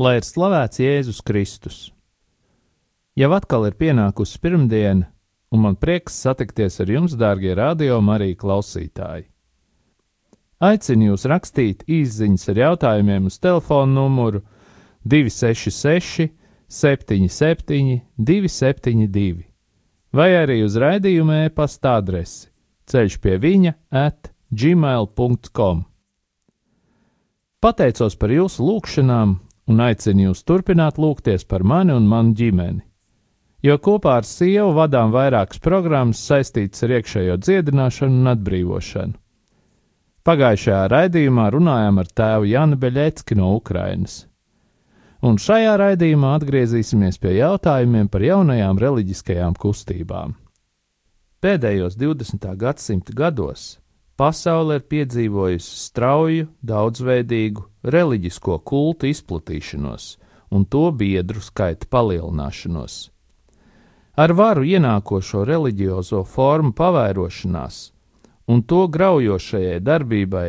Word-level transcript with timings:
lai 0.00 0.16
ir 0.18 0.24
slavēts 0.24 0.80
Jēzus 0.80 1.20
Kristus. 1.26 1.90
Jau 3.18 3.28
atkal 3.36 3.66
ir 3.68 3.76
pienākusi 3.76 4.40
pirmdiena, 4.40 5.10
un 5.52 5.64
man 5.66 5.76
prieks 5.76 6.16
satikties 6.24 6.80
ar 6.80 6.88
jums, 6.88 7.16
dārgie 7.20 7.52
radio 7.58 8.00
Marija 8.00 8.38
klausītāji. 8.40 9.26
Aicinu 10.60 11.10
jūs 11.10 11.26
rakstīt 11.28 11.84
īsiņas 11.88 12.48
ar 12.52 12.62
jautājumiem 12.64 13.28
uz 13.28 13.38
telefona 13.40 13.92
numuru 13.96 14.42
266, 15.04 16.30
77, 16.70 18.00
272, 18.16 19.44
vai 20.12 20.30
arī 20.38 20.60
uz 20.64 20.76
raidījuma 20.80 21.44
e-pasta 21.48 21.96
adresi 21.98 22.50
ceļš 22.90 23.18
pie 23.22 23.38
viņa 23.40 23.74
at 23.94 24.32
gmail.com. 24.50 25.84
Pateicos 27.60 28.16
par 28.16 28.32
jūsu 28.32 28.64
lūgšanām 28.64 29.36
un 29.70 29.82
aicinu 29.86 30.28
jūs 30.28 30.44
turpināt 30.46 30.98
lūgties 30.98 31.46
par 31.46 31.62
mani 31.62 31.94
un 31.94 32.08
manu 32.10 32.34
ģimeni, 32.36 32.82
jo 33.62 33.76
kopā 33.78 34.18
ar 34.20 34.26
sievu 34.26 34.72
vadām 34.76 35.12
vairākas 35.14 35.62
programmas 35.62 36.22
saistītas 36.26 36.86
ar 36.86 36.96
iekšējo 36.98 37.36
dziedināšanu 37.44 38.22
un 38.22 38.32
atbrīvošanu. 38.34 39.14
Pagājušajā 40.26 40.82
raidījumā 40.92 41.46
runājām 41.54 42.02
ar 42.02 42.10
tēvu 42.20 42.50
Janu 42.50 42.76
Beļecki 42.80 43.38
no 43.38 43.54
Ukrainas. 43.56 44.26
Un 45.24 45.38
šajā 45.40 45.72
raidījumā 45.80 46.34
atgriezīsimies 46.38 47.18
pie 47.20 47.38
jautājumiem 47.38 48.08
par 48.12 48.24
jaunajām 48.24 48.80
reliģiskajām 48.80 49.56
kustībām. 49.60 50.34
Pēdējos 51.40 51.96
20. 51.96 52.46
gadsimta 52.60 53.16
gados 53.16 53.78
pasaule 54.20 54.76
ir 54.76 54.84
piedzīvojusi 54.92 55.76
strauju, 55.86 56.48
daudzveidīgu 56.60 57.69
reliģisko 57.82 58.58
kultu 58.64 59.08
izplatīšanos 59.10 60.16
un 60.50 60.64
to 60.64 60.90
biedru 60.90 61.40
skaita 61.40 61.86
palielināšanos. 61.90 63.10
Ar 64.20 64.32
varu 64.36 64.66
ienākošo 64.66 65.44
reliģiozo 65.48 66.24
formu 66.26 66.74
pavairošanās 66.76 67.78
un 68.50 68.62
to 68.62 68.86
graujošajai 68.90 69.78
darbībai 69.86 70.48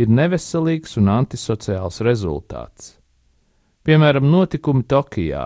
ir 0.00 0.10
neveselīgs 0.10 0.96
un 0.98 1.10
antisociāls 1.12 2.00
rezultāts. 2.02 2.94
Piemēram, 3.84 4.24
notikumi 4.32 4.86
Tokijā 4.88 5.44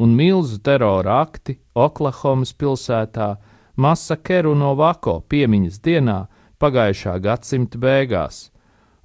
un 0.00 0.14
milzu 0.16 0.58
terora 0.64 1.20
akti 1.22 1.58
Oklahomas 1.74 2.54
pilsētā 2.56 3.34
Masakeru 3.76 4.54
no 4.56 4.72
Vako 4.78 5.18
piemiņas 5.28 5.78
dienā 5.84 6.18
pagājušā 6.62 7.18
gadsimta 7.20 7.78
beigās, 7.78 8.48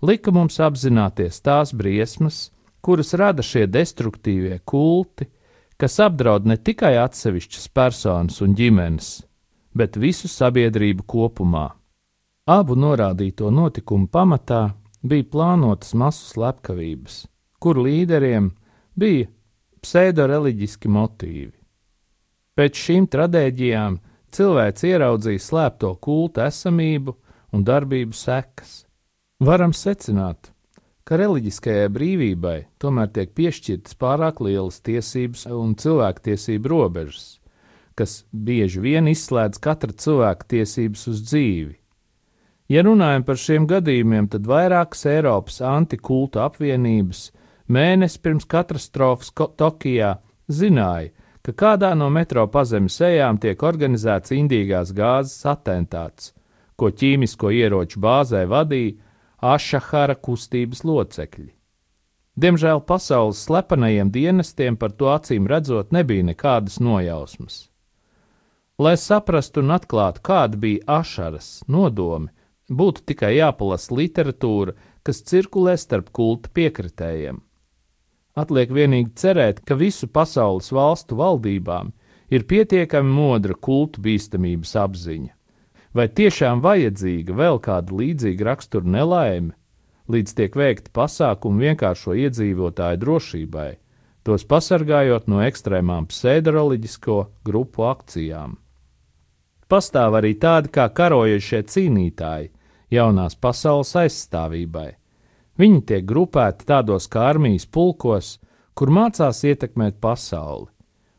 lika 0.01 0.31
mums 0.31 0.59
apzināties 0.59 1.41
tās 1.43 1.73
briesmas, 1.75 2.49
kuras 2.81 3.13
rada 3.13 3.43
šie 3.43 3.65
destruktīvie 3.67 4.59
kulti, 4.65 5.27
kas 5.79 5.99
apdraud 6.03 6.47
ne 6.47 6.57
tikai 6.57 6.95
atsevišķas 6.99 7.69
personas 7.75 8.41
un 8.43 8.55
ģimenes, 8.55 9.09
bet 9.75 9.99
visu 9.99 10.27
sabiedrību 10.31 11.05
kopumā. 11.07 11.69
Abu 12.49 12.75
norādīto 12.75 13.51
notikumu 13.53 14.09
pamatā 14.11 14.71
bija 15.05 15.27
plānotas 15.31 15.93
masu 15.93 16.25
slepkavības, 16.33 17.21
kur 17.61 17.79
līderiem 17.79 18.49
bija 18.99 19.29
pseidoreliģiski 19.83 20.91
motīvi. 20.91 21.55
Pēc 22.59 22.75
šīm 22.75 23.07
traģēdijām 23.07 23.99
cilvēks 24.35 24.83
ieraudzīja 24.89 25.45
slēpto 25.45 25.93
kultu 26.03 26.43
esamību 26.43 27.15
un 27.55 27.63
darbību 27.63 28.17
sekas. 28.17 28.88
Varam 29.39 29.71
secināt, 29.71 30.49
ka 31.07 31.15
reliģiskajai 31.15 31.87
brīvībai 31.95 32.57
tomēr 32.83 33.07
tiek 33.15 33.29
piešķirtas 33.39 33.95
pārāk 33.95 34.41
lielas 34.43 34.81
tiesības 34.83 35.45
un 35.55 35.77
cilvēktiesību 35.79 36.67
robežas, 36.73 37.37
kas 37.95 38.17
bieži 38.35 38.83
vien 38.83 39.07
izslēdz 39.07 39.63
katra 39.63 39.95
cilvēka 39.95 40.49
tiesības 40.57 41.07
uz 41.13 41.23
dzīvi. 41.29 41.71
Ja 42.67 42.83
runājam 42.83 43.23
par 43.23 43.39
šiem 43.39 43.71
gadījumiem, 43.71 44.27
tad 44.27 44.43
vairākas 44.43 45.07
Eiropas 45.07 45.63
antikultu 45.63 46.43
apvienības 46.43 47.29
mēnesi 47.71 48.19
pirms 48.19 48.43
katastrofas 48.43 49.31
Tokijā 49.31 50.17
zināja, 50.51 51.13
ka 51.47 51.55
kādā 51.55 51.95
no 51.95 52.11
metro 52.11 52.43
pazemes 52.51 52.99
ejām 52.99 53.39
tiek 53.39 53.63
organizēts 53.63 54.35
indīgās 54.35 54.91
gāzes 54.91 55.47
atentāts, 55.47 56.33
ko 56.75 56.91
ķīmisko 56.91 57.55
ieroču 57.55 58.03
bāzē 58.03 58.43
vadīja 58.43 59.07
Ašahara 59.41 60.15
kustības 60.19 60.83
locekļi. 60.83 61.53
Diemžēl 62.39 62.81
pasaules 62.87 63.39
slepenajiem 63.47 64.11
dienestiem 64.11 64.77
par 64.79 64.91
to 64.95 65.09
acīm 65.11 65.47
redzot 65.47 65.91
nebija 65.95 66.23
nekādas 66.27 66.79
nojausmas. 66.79 67.69
Lai 68.79 68.95
saprastu 68.95 69.59
un 69.63 69.73
atklātu, 69.75 70.21
kāda 70.23 70.59
bija 70.59 70.99
Ašaras 70.99 71.65
nodomi, 71.67 72.29
būtu 72.71 73.03
tikai 73.11 73.33
jāpalasa 73.35 73.95
literatūra, 73.95 74.75
kas 75.03 75.23
cirkulē 75.27 75.75
starp 75.79 76.13
kulta 76.15 76.51
piekritējiem. 76.55 77.41
Atliek 78.39 78.71
vienīgi 78.71 79.11
cerēt, 79.19 79.63
ka 79.67 79.75
visu 79.75 80.07
pasaules 80.07 80.71
valstu 80.71 81.17
valdībām 81.19 81.91
ir 82.31 82.47
pietiekami 82.47 83.11
modra 83.11 83.55
kultu 83.55 84.03
bīstamības 84.05 84.75
apziņa. 84.79 85.33
Vai 85.95 86.05
tiešām 86.05 86.61
vajadzīga 86.61 87.33
vēl 87.33 87.57
kāda 87.65 87.95
līdzīga 87.97 88.45
rakstura 88.45 88.85
nelaime, 88.85 89.55
līdz 90.09 90.35
tiek 90.37 90.57
veikti 90.57 90.93
pasākumi 90.93 91.65
vienkāršo 91.65 92.13
iedzīvotāju 92.13 92.99
drošībai, 93.01 93.71
tos 94.21 94.45
pasargājot 94.45 95.25
no 95.31 95.41
ekstrēmām 95.41 96.05
pseidoreliģisko 96.11 97.17
grupu 97.45 97.87
akcijām? 97.89 98.59
Pastāv 99.69 100.19
arī 100.21 100.35
tādi 100.41 100.69
kā 100.73 100.85
karojošie 100.93 101.63
cīnītāji 101.73 102.51
jaunās 102.93 103.35
pasaules 103.37 103.95
aizstāvībai. 104.03 104.91
Viņi 105.59 105.81
tiek 105.89 106.05
grupēti 106.09 106.69
tādos 106.69 107.09
kā 107.11 107.25
armijas 107.33 107.65
pulkos, 107.65 108.37
kur 108.77 108.93
mācās 108.93 109.41
ietekmēt 109.43 109.97
pasauli, 110.01 110.69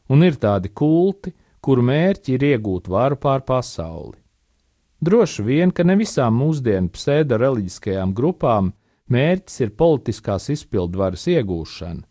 un 0.09 0.23
ir 0.27 0.39
tādi 0.41 0.71
kulti, 0.71 1.35
kuru 1.61 1.83
mērķi 1.91 2.39
ir 2.39 2.49
iegūt 2.55 2.89
varu 2.89 3.19
pār 3.21 3.43
pasauli. 3.47 4.20
Droši 5.01 5.43
vien, 5.43 5.71
ka 5.73 5.85
ne 5.89 5.97
visām 5.97 6.37
mūsdienu 6.37 6.93
pseido-reliģiskajām 6.93 8.13
grupām 8.17 8.75
mērķis 9.09 9.63
ir 9.65 9.73
politiskās 9.81 10.51
izpildvaras 10.53 11.25
iegūšana, 11.33 12.05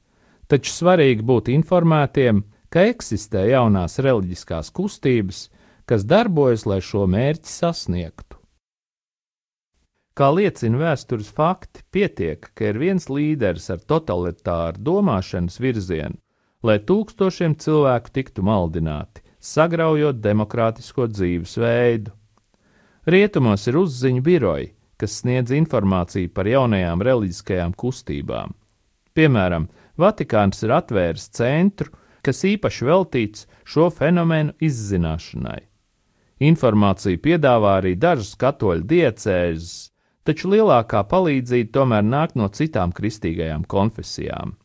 taču 0.50 0.74
svarīgi 0.74 1.26
būt 1.26 1.52
informētiem, 1.54 2.42
ka 2.74 2.88
eksistē 2.90 3.46
jaunās 3.52 4.00
reliģiskās 4.02 4.74
kustības, 4.74 5.48
kas 5.90 6.06
darbojas, 6.06 6.66
lai 6.70 6.82
šo 6.86 7.06
mērķi 7.10 7.50
sasniegtu. 7.50 8.40
Kā 10.18 10.28
liecina 10.36 10.82
vēstures 10.82 11.30
fakti, 11.32 11.86
pietiek, 11.94 12.50
ka 12.54 12.74
ir 12.74 12.82
viens 12.82 13.06
līderis 13.08 13.70
ar 13.72 13.80
totalitāru 13.88 14.82
domāšanas 14.84 15.62
virzienu, 15.64 16.18
lai 16.66 16.82
tūkstošiem 16.84 17.56
cilvēku 17.56 18.12
tiktu 18.18 18.44
maldināti, 18.44 19.24
sagraujot 19.40 20.20
demokrātisko 20.20 21.08
dzīvesveidu. 21.14 22.12
Rietumos 23.08 23.68
ir 23.68 23.78
uzziņu 23.80 24.24
biroji, 24.24 24.74
kas 25.00 25.22
sniedz 25.22 25.54
informāciju 25.56 26.32
par 26.36 26.48
jaunajām 26.48 27.04
reliģiskajām 27.06 27.76
kustībām. 27.80 28.56
Piemēram, 29.16 29.68
Vatikāns 30.00 30.64
ir 30.64 30.72
atvēris 30.72 31.28
centru, 31.36 31.92
kas 32.24 32.44
īpaši 32.48 32.86
veltīts 32.88 33.48
šo 33.68 33.90
fenomenu 33.92 34.54
izzināšanai. 34.64 35.60
Informāciju 36.40 37.20
piedāvā 37.20 37.74
arī 37.82 37.98
dažas 38.00 38.32
katoļu 38.40 38.86
diecēzes, 38.88 39.74
taču 40.24 40.54
lielākā 40.54 41.02
palīdzība 41.12 41.74
tomēr 41.76 42.06
nāk 42.08 42.36
no 42.40 42.48
citām 42.48 42.94
kristīgajām 42.96 43.66
konfesijām. 43.68 44.56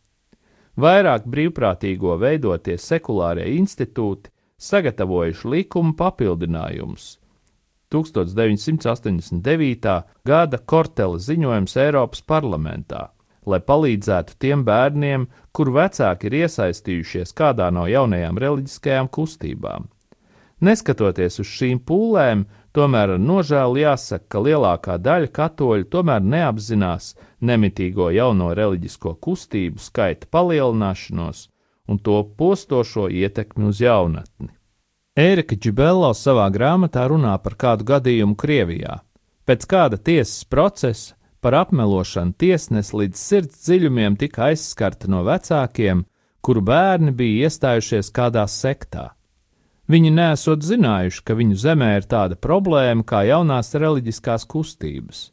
Vairāk 0.78 1.26
brīvprātīgo 1.30 2.14
veidotie 2.18 2.78
sekulārie 2.78 3.48
institūti 3.58 4.30
sagatavojuši 4.58 5.50
likuma 5.50 5.94
papildinājumus, 5.98 7.16
1989. 7.94 9.94
gada 10.26 10.58
Kortela 10.58 11.22
ziņojums 11.22 11.78
Eiropas 11.86 12.26
parlamentā, 12.26 13.12
lai 13.46 13.62
palīdzētu 13.62 14.38
tiem 14.42 14.66
bērniem, 14.66 15.28
kuru 15.54 15.78
vecāki 15.78 16.30
ir 16.30 16.38
iesaistījušies 16.44 17.34
kādā 17.38 17.70
no 17.74 17.86
jaunajām 17.90 18.38
reliģiskajām 18.42 19.10
kustībām. 19.14 19.90
Neskatoties 20.64 21.40
uz 21.42 21.48
šīm 21.50 21.80
pūlēm, 21.86 22.44
tomēr 22.74 23.16
ar 23.16 23.20
nožēlu 23.20 23.82
jāsaka, 23.82 24.26
ka 24.32 24.42
lielākā 24.46 24.96
daļa 25.02 25.30
katoļu 25.38 25.88
tomēr 25.92 26.24
neapzinās 26.24 27.12
nemitīgo 27.44 28.08
jauno 28.14 28.52
reliģisko 28.56 29.16
kustību 29.26 29.82
skaita 29.82 30.30
palielināšanos 30.32 31.48
un 31.88 31.98
to 31.98 32.22
postošo 32.38 33.10
ietekmi 33.12 33.68
uz 33.68 33.82
jaunatni. 33.84 34.54
Ērika 35.14 35.54
Džibello 35.54 36.08
savā 36.18 36.48
grāmatā 36.50 37.04
runā 37.06 37.36
par 37.38 37.54
kādu 37.54 37.84
gadījumu 37.86 38.34
Krievijā. 38.34 38.96
Pēc 39.46 39.66
kāda 39.70 39.94
tiesas 39.94 40.40
procesa 40.50 41.14
par 41.38 41.54
apmelošanu 41.60 42.34
tiesnesi 42.34 42.96
līdz 42.98 43.20
sirds 43.20 43.60
dziļumiem 43.62 44.16
tika 44.18 44.48
aizskarta 44.48 45.06
no 45.06 45.20
vecākiem, 45.22 46.02
kuru 46.42 46.64
bērni 46.66 47.14
bija 47.14 47.46
iestājušies 47.46 48.10
kādā 48.10 48.42
sektā. 48.50 49.12
Viņi 49.86 50.10
nesot 50.18 50.66
zinājuši, 50.66 51.22
ka 51.22 51.38
viņu 51.38 51.60
zemē 51.62 51.92
ir 52.00 52.10
tāda 52.10 52.34
problēma 52.34 53.06
kā 53.06 53.22
jaunās 53.30 53.70
reliģiskās 53.70 54.48
kustības. 54.50 55.28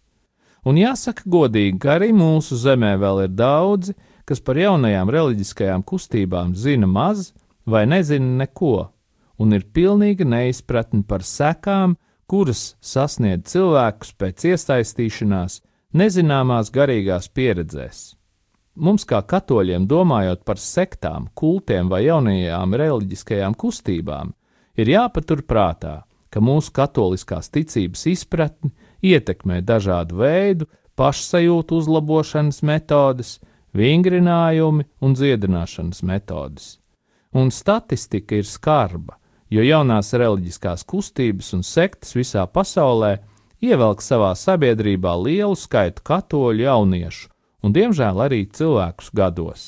Un 0.62 0.78
jāsaka 0.78 1.25
godīgi, 1.25 1.80
ka 1.81 1.95
arī 1.98 2.13
mūsu 2.13 2.54
zemē 2.54 3.00
vēl 3.01 3.25
ir 3.25 3.33
daudzi, 3.33 3.98
kas 4.30 4.45
par 4.45 4.62
jaunajām 4.62 5.10
reliģiskajām 5.10 5.81
kustībām 5.81 6.54
zina 6.54 6.86
maz 6.86 7.31
vai 7.66 7.88
nezina 7.89 8.44
neko, 8.45 8.92
un 9.42 9.58
ir 9.58 9.66
pilnīga 9.74 10.28
neizpratne 10.28 11.04
par 11.08 11.26
sekām, 11.26 11.98
kuras 12.30 12.76
sasniedz 12.80 13.50
cilvēkus 13.52 14.14
pēc 14.22 14.48
iesaistīšanās 14.54 15.60
nezināmās 15.98 16.72
garīgās 16.72 17.28
pieredzēs. 17.36 18.02
Mums, 18.82 19.04
kā 19.04 19.20
katoļiem, 19.28 19.84
domājot 19.90 20.46
par 20.48 20.62
sektām, 20.62 21.28
kultiem 21.36 21.90
vai 21.92 22.06
jaunajām 22.06 22.78
reliģiskajām 22.80 23.58
kustībām, 23.60 24.32
ir 24.80 24.94
jāpatur 24.94 25.44
prātā, 25.44 25.96
ka 26.32 26.40
mūsu 26.40 26.72
katoliskās 26.72 27.52
ticības 27.52 28.06
izpratni 28.14 28.72
ietekmē 29.04 29.60
dažādu 29.68 30.22
veidu 30.22 30.70
pašsajūtu 30.96 31.82
uzlabošanas 31.82 32.62
metodes, 32.64 33.40
vingrinājumi 33.76 34.88
un 35.04 35.16
dziedināšanas 35.20 36.04
metodes. 36.08 36.78
Un 37.36 37.52
statistika 37.52 38.40
ir 38.40 38.48
skarba, 38.48 39.18
jo 39.51 39.65
jaunās 39.65 40.13
reliģiskās 40.15 40.86
kustības 40.88 41.51
un 41.57 41.65
sektas 41.68 42.15
visā 42.15 42.45
pasaulē 42.48 43.18
ievelk 43.62 44.01
savā 44.01 44.31
sabiedrībā 44.39 45.13
lielu 45.19 45.57
skaitu 45.59 46.03
katoļu 46.07 46.65
jauniešu 46.65 47.30
un, 47.62 47.74
diemžēl, 47.75 48.24
arī 48.25 48.45
cilvēkus 48.50 49.12
gados. 49.13 49.65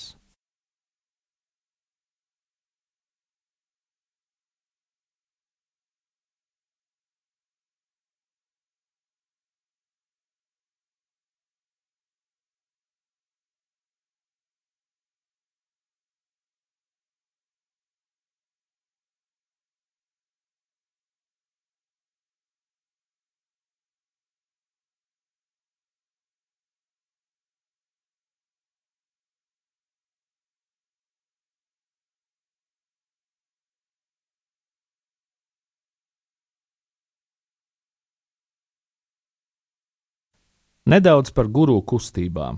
Nedaudz 40.83 41.31
par 41.31 41.47
guru 41.47 41.77
kustībām. 41.79 42.57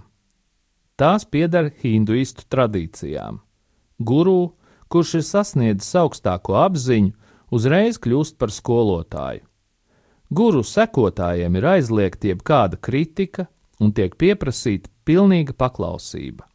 Tās 0.97 1.27
pieder 1.29 1.67
hinduistu 1.83 2.47
tradīcijām. 2.49 3.37
Guru, 4.01 4.55
kurš 4.89 5.11
ir 5.19 5.25
sasniedzis 5.27 5.91
augstāko 6.01 6.55
apziņu, 6.57 7.11
uzreiz 7.53 7.99
kļūst 8.01 8.39
par 8.41 8.49
skolotāju. 8.49 9.45
Guru 10.33 10.63
sekotājiem 10.65 11.59
ir 11.59 11.67
aizliegta 11.75 12.31
jebkāda 12.31 12.81
kritika 12.81 13.45
un 13.77 13.93
tiek 13.93 14.17
pieprasīta 14.17 14.89
pilnīga 15.05 15.53
paklausība. 15.53 16.47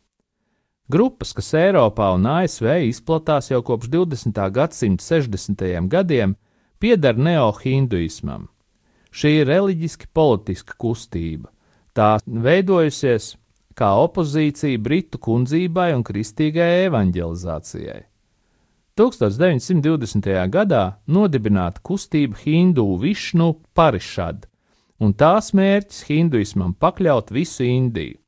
Grupas, 0.91 1.31
kas 1.39 1.53
Eiropā 1.55 2.09
un 2.17 2.27
ASV 2.27 2.67
izplatās 2.89 3.53
jau 3.53 3.63
kopš 3.63 3.93
20. 3.95 4.43
gadsimta 4.51 5.07
60. 5.07 5.87
gadiem, 5.87 6.35
pieder 6.83 7.15
neohinduismam. 7.15 8.49
Šī 9.15 9.37
ir 9.45 9.51
reliģiski 9.53 10.11
politiska 10.11 10.75
kustība, 10.75 11.53
Tā 11.97 12.19
veidojusies 12.27 13.33
kā 13.75 13.91
opozīcija 14.05 14.79
Britu 14.79 15.19
kundzībai 15.19 15.91
un 15.97 16.05
kristīgajai 16.07 16.87
evanģelizācijai. 16.91 18.05
1920. 19.01 20.29
gadā 20.53 20.83
nodibināta 21.09 21.81
kustība 21.83 22.37
Hindu 22.43 22.85
Višnu 23.01 23.55
Parišad, 23.75 24.45
un 25.01 25.15
tās 25.17 25.55
mērķis 25.57 26.03
hinduismam 26.11 26.75
pakļaut 26.77 27.33
visu 27.33 27.65
Indiju. 27.65 28.19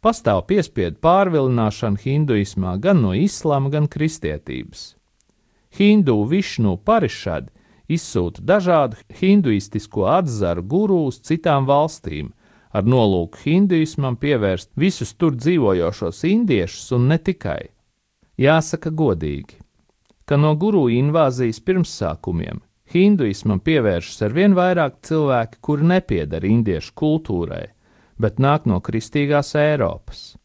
Pastāv 0.00 0.44
piespiedu 0.48 0.96
pārvilināšana 1.02 1.98
hinduismā 1.98 2.76
gan 2.80 3.02
no 3.02 3.12
islāma, 3.18 3.68
gan 3.68 3.88
kristietības. 3.90 4.94
Hindu 5.74 6.22
Višnu 6.30 6.76
Parišad 6.86 7.50
izsūta 7.90 8.44
dažādu 8.46 8.96
hinduistisko 9.20 10.06
atzaru 10.08 10.62
guru 10.62 11.00
uz 11.10 11.18
citām 11.20 11.66
valstīm, 11.68 12.30
ar 12.72 12.84
nolūku 12.84 13.42
hinduismam 13.44 14.16
pievērst 14.20 14.70
visus 14.76 15.14
tur 15.14 15.36
dzīvojošos 15.36 16.24
indiešus 16.28 16.92
un 16.96 17.08
ne 17.12 17.18
tikai. 17.18 17.70
Jāsaka 18.38 18.92
godīgi, 18.94 19.58
ka 20.28 20.36
no 20.36 20.54
guru 20.54 20.86
invāzijas 20.92 21.60
pirmsākumiem 21.64 22.62
hinduismam 22.92 23.60
pievēršas 23.60 24.22
ar 24.24 24.34
vien 24.36 24.54
vairāk 24.56 25.00
cilvēki, 25.04 25.60
kuri 25.60 25.88
nepiedara 25.92 26.48
indiešu 26.48 26.94
kultūrai, 26.96 27.66
bet 28.18 28.40
nāk 28.40 28.68
no 28.70 28.80
kristīgās 28.84 29.54
Eiropas. 29.58 30.36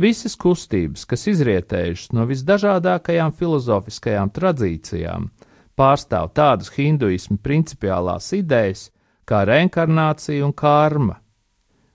Visas 0.00 0.36
kustības, 0.40 1.04
kas 1.04 1.26
izrietējušas 1.28 2.14
no 2.16 2.24
visdažādākajām 2.30 3.34
filozofiskajām 3.36 4.30
tradīcijām, 4.32 5.28
pārstāv 5.76 6.30
tādas 6.36 6.70
hinduismu 6.72 7.36
principiālās 7.44 8.30
idejas, 8.36 8.88
kā 9.30 9.44
reinkarnācija 9.46 10.42
un 10.42 10.54
karma. 10.56 11.20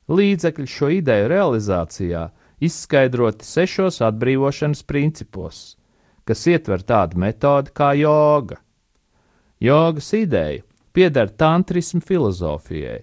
Līdzekļi 0.08 0.68
šo 0.70 0.92
ideju 0.96 1.32
realizācijā 1.32 2.28
izskaidroti 2.64 3.48
sešos 3.48 4.00
atbrīvošanas 4.06 4.86
principos, 4.88 5.64
kas 6.24 6.46
ietver 6.48 6.86
tādu 6.88 7.20
metodi 7.20 7.74
kā 7.76 7.92
joga. 8.00 8.62
Jogas 9.60 10.14
ideja 10.16 10.64
pieder 10.96 11.30
tantrismu 11.30 12.00
filozofijai, 12.06 13.02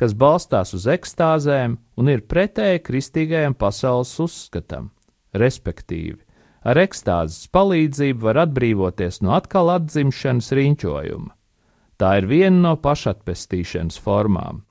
kas 0.00 0.14
balstās 0.16 0.72
uz 0.76 0.86
ekstāzēm 0.88 1.76
un 2.00 2.10
ir 2.12 2.24
pretēji 2.30 2.82
kristīgajam 2.86 3.56
pasaules 3.58 4.14
uzskatam, 4.22 4.88
respektīvi, 5.36 6.22
ar 6.64 6.80
ekstāzes 6.80 7.50
palīdzību 7.52 8.30
var 8.30 8.44
atbrīvoties 8.46 9.20
no 9.26 9.34
atkal 9.36 9.74
atzimšanas 9.76 10.52
riņķojuma. 10.56 11.34
Tā 11.96 12.16
ir 12.18 12.26
viena 12.26 12.60
no 12.68 12.76
pašatpestīšanas 12.82 13.98
formām. 14.02 14.62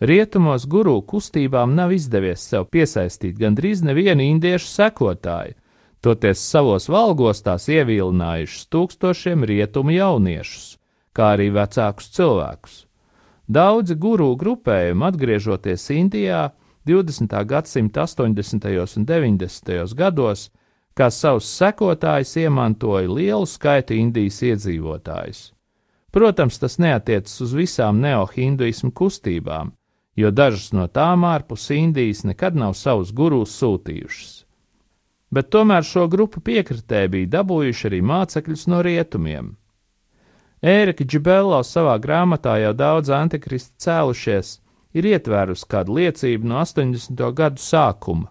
Rietumos 0.00 0.64
guru 0.64 1.02
kustībām 1.04 1.74
nav 1.76 1.92
izdevies 1.92 2.46
sev 2.48 2.70
piesaistīt 2.72 3.36
gandrīz 3.36 3.82
nevienu 3.84 4.24
indiešu 4.24 4.70
sekotāju, 4.70 5.58
toties 6.00 6.40
savos 6.40 6.88
valgos 6.88 7.44
tās 7.44 7.68
ievilinājušas 7.68 8.70
tūkstošiem 8.72 9.44
rietumu 9.44 9.92
jauniešus, 9.98 10.78
kā 11.12 11.34
arī 11.34 11.50
vecākus 11.52 12.08
cilvēkus. 12.16 12.78
Daudzi 13.50 13.98
guru 14.00 14.30
grupējumi, 14.40 15.04
atgriežoties 15.10 15.84
Indijā 15.92 16.48
20. 16.88 17.36
gadsimta 17.44 18.06
80. 18.08 18.96
un 18.96 19.06
90. 19.06 19.94
gados, 20.00 20.48
kā 20.96 21.10
savus 21.12 21.52
sekotājus 21.60 22.36
iemantoja 22.40 23.10
lielu 23.10 23.46
skaitu 23.46 24.00
Indijas 24.00 24.40
iedzīvotājus. 24.48 25.50
Protams, 26.10 26.58
tas 26.58 26.78
neatiecas 26.82 27.36
uz 27.44 27.52
visām 27.54 28.00
neohinduismu 28.02 28.90
kustībām, 28.90 29.70
jo 30.18 30.30
dažas 30.30 30.72
no 30.74 30.88
tām 30.90 31.24
ārpus 31.28 31.68
Indijas 31.74 32.24
nekad 32.26 32.56
nav 32.58 32.74
savus 32.74 33.12
gurus 33.14 33.54
sūtījušas. 33.60 34.32
Bet 35.30 35.52
tomēr 35.54 35.86
šo 35.86 36.08
grupu 36.10 36.42
piekritē 36.42 37.04
bija 37.12 37.36
dabūjuši 37.36 37.86
arī 37.86 38.00
mācekļus 38.02 38.66
no 38.72 38.80
rietumiem. 38.82 39.52
Ērika 40.60 41.06
Džibello 41.06 41.62
savā 41.64 41.94
grāmatā 42.02 42.56
jau 42.60 42.72
daudz 42.76 43.12
antikristi 43.14 43.86
cēlušies, 43.86 44.58
ir 44.92 45.06
ietvērusi 45.14 45.68
kādu 45.70 45.94
liecību 46.00 46.50
no 46.50 46.58
80. 46.64 47.22
gadu 47.38 47.62
sākuma. 47.62 48.28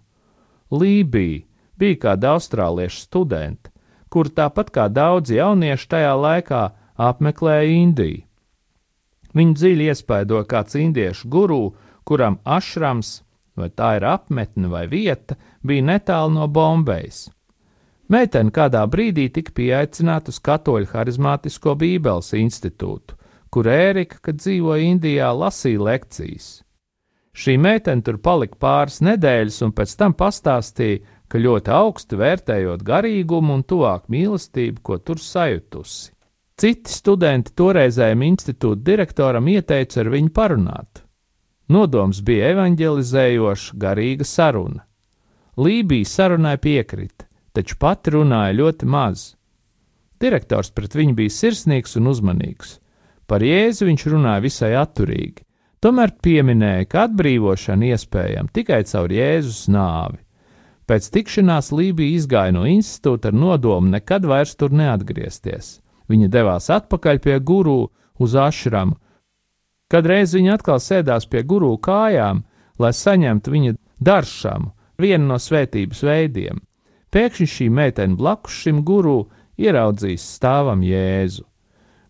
Lībija 0.69 1.45
bija 1.79 2.01
kāda 2.03 2.35
austrāliešu 2.35 3.05
studenta, 3.07 3.71
kur 4.11 4.27
tāpat 4.27 4.69
kā 4.75 4.89
daudzi 4.91 5.39
jaunieši 5.39 5.87
tajā 5.89 6.13
laikā 6.19 6.63
apmeklēja 6.99 7.71
Indiju. 7.79 8.25
Viņu 9.35 9.55
dziļi 9.55 9.89
iespaidoja 9.91 10.45
kāds 10.49 10.75
indiešu 10.79 11.29
guru, 11.29 11.73
kuram 12.03 12.39
ašrams, 12.45 13.19
vai 13.59 13.69
tā 13.69 13.95
ir 13.99 14.05
apmetne 14.09 14.71
vai 14.71 14.87
vieta, 14.89 15.37
bija 15.61 15.85
netālu 15.91 16.33
no 16.37 16.47
Bombejas. 16.47 17.27
Meitene 18.09 18.49
kādā 18.49 18.81
brīdī 18.89 19.27
tika 19.29 19.53
pieaicināta 19.53 20.33
uz 20.33 20.39
Katoļu 20.41 20.89
harizmātisko 20.95 21.75
Bībeles 21.77 22.33
institūtu, 22.33 23.19
kur 23.53 23.69
Ērika, 23.69 24.17
kad 24.25 24.41
dzīvoja 24.41 24.87
Indijā, 24.87 25.29
lasīja 25.29 25.83
lekcijas. 25.85 26.49
Šī 27.37 27.59
meitene 27.61 28.01
tur 28.01 28.17
palika 28.17 28.57
pāris 28.57 28.97
nedēļas, 29.05 29.61
un 29.67 29.75
pēc 29.77 29.93
tam 29.99 30.15
pastāstīja, 30.17 31.03
ka 31.29 31.37
ļoti 31.37 31.71
augstu 31.71 32.17
vērtējot 32.17 32.81
garīgumu 32.83 33.59
un 33.59 33.61
tuvāk 33.63 34.09
mīlestību, 34.09 34.81
ko 34.81 34.97
tur 34.97 35.21
sajutusi. 35.21 36.09
Citi 36.59 36.91
studenti 36.91 37.53
toreizējiem 37.55 38.23
institūta 38.33 38.83
direktoram 38.83 39.45
ieteica 39.47 40.01
ar 40.01 40.09
viņu 40.11 40.33
parunāt. 40.35 41.05
Nodoms 41.71 42.19
bija 42.25 42.49
evanģelizējoša, 42.51 43.77
garīga 43.79 44.27
saruna. 44.27 44.83
Lībija 45.55 46.09
sarunai 46.09 46.57
piekrita, 46.59 47.29
taču 47.55 47.79
pati 47.79 48.11
runāja 48.17 48.57
ļoti 48.59 48.91
maz. 48.91 49.23
Direktors 50.19 50.73
pret 50.75 50.99
viņu 50.99 51.15
bija 51.21 51.37
sirsnīgs 51.37 51.95
un 51.99 52.11
uzmanīgs. 52.11 52.75
Par 53.23 53.45
jēzu 53.45 53.87
viņš 53.87 54.07
runāja 54.11 54.43
visai 54.43 54.75
atturīgi, 54.75 55.45
tomēr 55.79 56.17
pieminēja, 56.19 56.87
ka 56.91 57.07
atbrīvošana 57.07 57.93
iespējama 57.93 58.51
tikai 58.51 58.81
caur 58.89 59.13
Jēzus 59.15 59.67
nāvi. 59.71 60.19
Pēc 60.89 61.07
tikšanās 61.13 61.71
Lībija 61.71 62.19
izgāja 62.19 62.55
no 62.55 62.65
institūta 62.67 63.31
ar 63.31 63.37
nodomu 63.37 63.93
nekad 63.93 64.27
vairs 64.27 64.57
tur 64.59 64.75
neatgriezties. 64.75 65.77
Viņa 66.09 66.29
devās 66.33 66.69
atpakaļ 66.73 67.21
pie 67.21 67.37
guru 67.39 67.89
uz 68.19 68.35
ašramu. 68.35 68.97
Kadreiz 69.89 70.33
viņa 70.37 70.57
atkal 70.57 70.81
sēdās 70.81 71.25
pie 71.29 71.43
guru 71.45 71.75
kājām, 71.81 72.43
lai 72.79 72.91
saņemtu 72.93 73.53
viņa 73.53 73.75
daršamu, 74.05 74.71
vienu 75.01 75.31
no 75.31 75.37
svētības 75.41 76.03
veidiem. 76.05 76.61
Pēkšņi 77.09 77.47
šī 77.49 77.69
meitene 77.73 78.17
blakus 78.17 78.59
šim 78.63 78.83
guru 78.85 79.23
ieraudzījis 79.57 80.27
stāvam 80.37 80.83
Jēzu. 80.85 81.45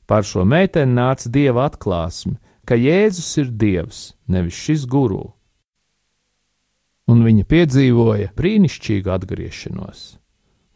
Par 0.09 0.25
šo 0.27 0.43
meiteni 0.43 0.97
nāca 0.97 1.29
dieva 1.31 1.69
atklāsme, 1.69 2.35
ka 2.67 2.75
Jēzus 2.75 3.29
ir 3.39 3.51
dievs, 3.55 3.99
nevis 4.27 4.59
šis 4.59 4.85
guru. 4.89 5.29
Un 7.09 7.23
viņa 7.25 7.45
piedzīvoja 7.49 8.33
brīnišķīgu 8.37 9.13
atgriešanos. 9.15 10.18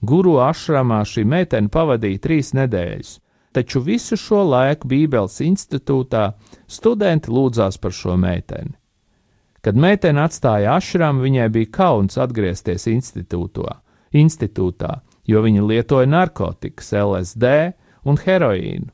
Guru 0.04 0.34
ašramā 0.44 1.00
šī 1.08 1.22
meitene 1.24 1.72
pavadīja 1.72 2.20
trīs 2.26 2.50
nedēļas, 2.58 3.12
taču 3.56 3.80
visu 3.86 4.18
šo 4.20 4.42
laiku 4.44 4.90
Bībeles 4.92 5.38
institūtā 5.46 6.26
studenti 6.68 7.32
lūdzās 7.32 7.80
par 7.80 7.96
šo 7.96 8.18
meiteni. 8.20 8.76
Kad 9.64 9.80
meitene 9.80 10.26
atstāja 10.26 10.76
ašramu, 10.76 11.24
viņai 11.24 11.48
bija 11.56 11.72
kauns 11.78 12.20
atgriezties 12.20 12.90
institūtā, 12.92 14.92
jo 15.32 15.46
viņa 15.48 15.66
lietoja 15.72 16.12
narkotikas, 16.12 16.92
LSD 17.00 17.56
un 18.04 18.20
heroīnu. 18.20 18.92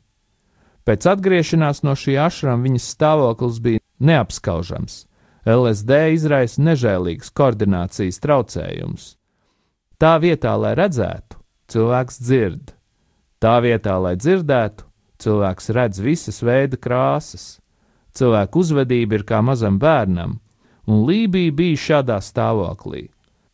Pēc 0.85 1.09
atgriešanās 1.09 1.81
no 1.85 1.97
šī 1.97 2.19
ašrama 2.21 2.69
viņas 2.69 2.93
stāvoklis 2.93 3.61
bija 3.65 3.81
neapskaužams. 3.97 5.07
LSD 5.49 6.03
izraisa 6.13 6.61
nežēlīgas 6.61 7.33
koordinācijas 7.33 8.21
traucējumus. 8.21 9.15
Tā 9.99 10.13
vietā, 10.23 10.53
lai 10.55 10.77
redzētu, 10.79 11.35
cilvēks 11.67 12.21
dzird. 12.23 12.69
Tā 13.43 13.57
vietā, 13.59 13.97
lai 13.99 14.13
dzirdētu, 14.15 14.85
cilvēks 15.19 15.71
redz 15.75 15.99
visas 15.99 16.37
veida 16.39 16.77
krāsas. 16.79 17.57
Cilvēka 18.15 18.61
uzvedība 18.61 19.17
ir 19.17 19.25
kā 19.27 19.41
mazam 19.43 19.75
bērnam, 19.79 20.37
un 20.87 21.01
Lībija 21.03 21.51
bija 21.51 21.81
šādā 21.83 22.21
stāvoklī. 22.23 23.09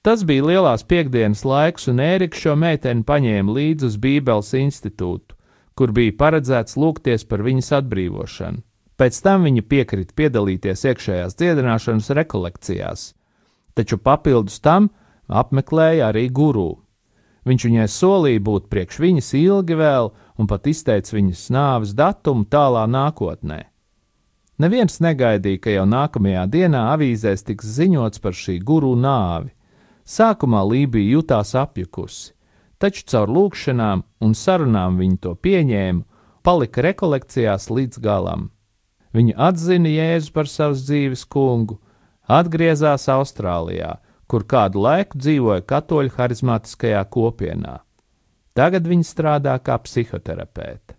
Tas 0.06 0.22
bija 0.22 0.46
lielās 0.46 0.86
piekdienas 0.86 1.42
laiks, 1.50 1.88
un 1.90 1.98
Ērika 2.06 2.38
šo 2.38 2.54
meiteni 2.62 3.02
paņēma 3.02 3.56
līdzi 3.56 3.88
uz 3.90 3.96
Bībeles 4.04 4.52
institūtu, 4.60 5.34
kur 5.74 5.94
bija 5.98 6.14
paredzēts 6.20 6.78
lūgties 6.78 7.26
par 7.26 7.42
viņas 7.42 7.72
atbrīvošanu. 7.80 8.62
Pēc 9.02 9.18
tam 9.26 9.50
viņa 9.50 9.64
piekrita 9.66 10.14
piedalīties 10.14 10.86
iekšējās 10.92 11.40
dziedināšanas 11.42 12.12
rekolekcijās, 12.22 13.08
taču 13.74 13.98
papildus 13.98 14.62
tam 14.62 14.92
apmeklēja 15.28 16.10
arī 16.12 16.28
guru. 16.30 16.82
Viņš 17.46 17.66
viņai 17.68 17.86
solīja 17.92 18.42
būt 18.42 18.70
priekš 18.74 19.00
viņas 19.04 19.32
ilgi 19.38 19.78
vēl, 19.78 20.12
un 20.42 20.50
pat 20.50 20.68
izteica 20.68 21.16
viņas 21.16 21.48
nāves 21.54 21.94
datumu 21.98 22.48
tālā 22.50 22.88
nākotnē. 22.90 23.66
Neviens 24.58 25.02
negaidīja, 25.04 25.60
ka 25.62 25.74
jau 25.74 25.84
nākamajā 25.90 26.46
dienā 26.48 26.86
avīzēs 26.94 27.44
tiks 27.44 27.68
ziņots 27.76 28.22
par 28.24 28.34
šī 28.34 28.58
guru 28.64 28.94
nāvi. 28.96 29.52
Sākumā 30.06 30.62
Lībija 30.64 31.18
jutās 31.18 31.52
apjukusi, 31.60 32.32
taču 32.80 33.04
caur 33.12 33.32
lūkšanām 33.36 34.04
un 34.24 34.36
sarunām 34.38 35.00
viņa 35.02 35.18
to 35.22 35.34
pieņēma, 35.36 36.06
palika 36.46 36.86
rekolekcijās 36.86 37.68
līdz 37.74 38.00
galam. 38.00 38.50
Viņa 39.16 39.36
atzina 39.48 39.92
Jēzu 39.92 40.32
par 40.36 40.48
savas 40.52 40.86
dzīves 40.86 41.26
kungu, 41.26 41.80
atgriezās 42.28 43.10
Austrālijā, 43.12 43.96
kur 44.28 44.46
kādu 44.50 44.82
laiku 44.86 45.20
dzīvoja 45.22 45.66
katoļu 45.70 46.14
harizmātiskajā 46.18 47.02
kopienā. 47.14 47.80
Tagad 48.56 48.88
viņa 48.88 49.08
strādā 49.08 49.56
kā 49.60 49.78
psihoterapeite. 49.84 50.96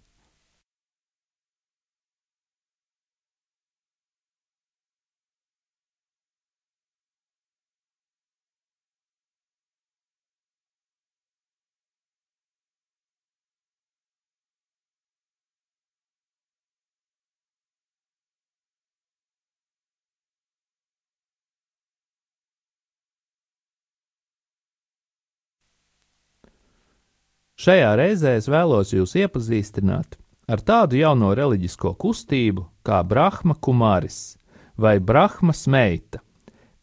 Šajā 27.57 27.95
reizē 27.97 28.35
es 28.37 28.51
vēlos 28.53 28.91
jūs 28.93 29.15
iepazīstināt 29.17 30.19
ar 30.53 30.61
tādu 30.61 30.99
jauno 31.01 31.31
reliģisko 31.33 31.95
kustību 31.97 32.67
kā 32.85 32.99
Brahma 33.01 33.57
Kumaris 33.57 34.37
vai 34.77 34.99
Brahmas 35.01 35.65
meita, 35.65 36.21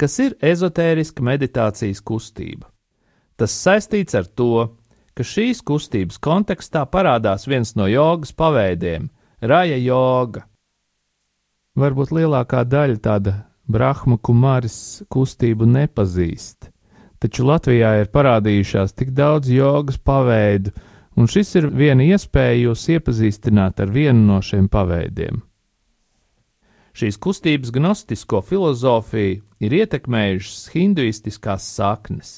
kas 0.01 0.17
ir 0.23 0.33
ezotēriska 0.41 1.21
meditācijas 1.21 2.01
kustība. 2.01 2.65
Tas 3.37 3.53
saistīts 3.53 4.17
ar 4.17 4.25
to, 4.25 4.73
ka 5.13 5.21
šīs 5.21 5.61
kustības 5.61 6.17
kontekstā 6.17 6.87
parādās 6.89 7.45
viens 7.45 7.75
no 7.77 7.85
jogas 7.85 8.33
paveidiem- 8.33 9.11
raja 9.53 9.77
joga. 9.77 10.47
Varbūt 11.77 12.17
lielākā 12.17 12.65
daļa 12.65 12.97
tāda 12.97 13.33
Brahma 13.69 14.17
Kumaris 14.17 15.03
kustību 15.05 15.69
nepazīst, 15.69 16.72
taču 17.23 17.47
Latvijā 17.47 17.93
ir 18.01 18.11
parādījušās 18.11 18.93
tik 18.99 19.09
daudz 19.15 19.47
jogas 19.51 19.97
paveidu, 19.97 20.71
un 21.15 21.31
šis 21.31 21.55
ir 21.61 21.71
viena 21.71 22.03
iespēja 22.03 22.67
jūs 22.67 22.83
iepazīstināt 22.97 23.79
ar 23.79 23.89
vienu 23.95 24.27
no 24.27 24.41
šiem 24.43 24.67
paveidiem. 24.71 25.39
Šīs 26.93 27.17
kustības 27.17 27.71
gnostisko 27.73 28.43
filozofiju 28.45 29.41
ir 29.65 29.73
ietekmējušas 29.79 30.67
hinduistiskās 30.75 31.63
saknes. 31.77 32.29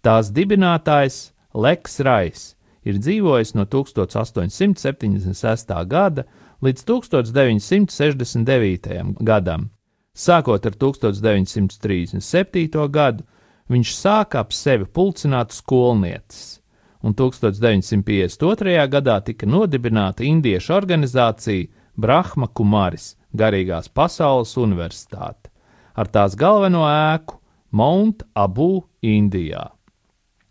Tās 0.00 0.30
dibinātājs 0.32 1.32
Leks 1.52 2.00
Rais 2.06 2.56
ir 2.86 2.94
dzīvojis 3.02 3.54
no 3.58 3.64
1876. 3.68 5.84
gada 5.90 6.24
līdz 6.64 6.80
1969. 6.88 9.20
gadam. 9.20 9.68
Sākot 10.16 10.64
ar 10.64 10.72
1937. 10.80 12.88
gadu, 12.88 13.28
viņš 13.72 13.94
sāka 13.96 14.42
ap 14.44 14.54
sevi 14.54 14.86
pulcināt 14.86 15.54
skolnieces, 15.54 16.60
un 17.02 17.14
1952. 17.14 18.78
gadā 18.92 19.18
tika 19.24 19.46
nodibināta 19.46 20.24
indiešu 20.26 20.74
organizācija 20.76 21.68
Brahma 21.96 22.48
Kumaris 22.48 23.14
Garīgās 23.36 23.88
pasaules 23.88 24.56
universitāte 24.60 25.50
ar 25.96 26.10
tās 26.12 26.36
galveno 26.36 26.84
ēku 26.88 27.40
Mount 27.72 28.22
Abu 28.36 28.84
Indijā. 29.02 29.70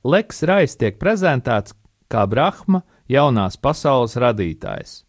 Leks 0.05 0.43
Rais 0.45 0.75
tiek 0.77 0.97
prezentēts 1.01 1.73
kā 2.11 2.25
Brahma 2.29 2.81
jaunās 3.09 3.57
pasaules 3.57 4.17
radītājs. 4.21 5.03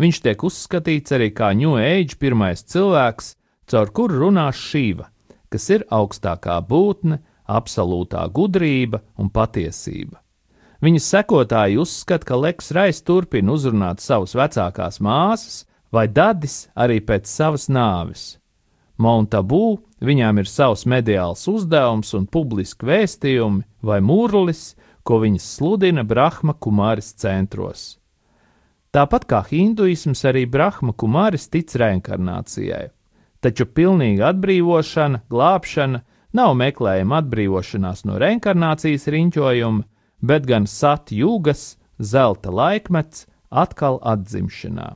Viņš 0.00 0.20
tiek 0.24 0.42
uzskatīts 0.44 1.14
arī 1.14 1.30
kā 1.36 1.52
New 1.56 1.76
Age 1.78 2.18
pirmais 2.18 2.64
cilvēks, 2.66 3.36
caur 3.70 3.92
kuru 3.94 4.24
runās 4.24 4.58
Šīva, 4.58 5.06
kas 5.52 5.68
ir 5.70 5.86
augstākā 5.92 6.58
būtne, 6.66 7.20
absolūtā 7.48 8.24
gudrība 8.32 9.02
un 9.18 9.30
patiesība. 9.30 10.20
Viņas 10.84 11.06
sekotāji 11.14 11.78
uzskata, 11.80 12.26
ka 12.28 12.36
Leks 12.36 12.72
Rais 12.76 13.00
turpina 13.02 13.54
uzrunāt 13.54 14.02
savas 14.04 14.34
vecākās 14.36 15.00
māsas 15.00 15.62
vai 15.94 16.08
dadis 16.10 16.66
arī 16.74 16.98
pēc 17.00 17.30
savas 17.30 17.68
nāves. 17.72 18.34
Montabū 19.00 19.78
viņām 20.04 20.38
ir 20.42 20.50
savs 20.50 20.84
mediāls 20.86 21.46
uzdevums 21.50 22.12
un 22.18 22.26
publiski 22.30 22.86
vēstījumi 22.86 23.64
vai 23.82 24.00
mūrlis, 24.04 24.74
ko 25.02 25.20
viņas 25.22 25.46
sludina 25.56 26.04
Brahma 26.04 26.54
Kumāris 26.54 27.12
centros. 27.20 27.98
Tāpat 28.94 29.26
kā 29.26 29.40
hinduisms, 29.48 30.22
arī 30.28 30.44
Brahma 30.46 30.94
Kumāris 30.94 31.48
tic 31.50 31.72
reinkarnācijai. 31.74 32.92
Taču 33.42 33.66
pilnīga 33.66 34.30
atbrīvošana, 34.30 35.24
glābšana 35.28 36.04
nav 36.34 36.56
meklējama 36.58 37.20
atbrīvošanās 37.22 38.04
no 38.08 38.18
reinkarnācijas 38.20 39.06
riņķojuma, 39.14 39.86
bet 40.24 40.48
gan 40.50 40.68
satjūgas, 40.70 41.64
zelta 41.98 42.50
laikmets, 42.50 43.26
atkal 43.50 44.00
atzimšanā. 44.02 44.94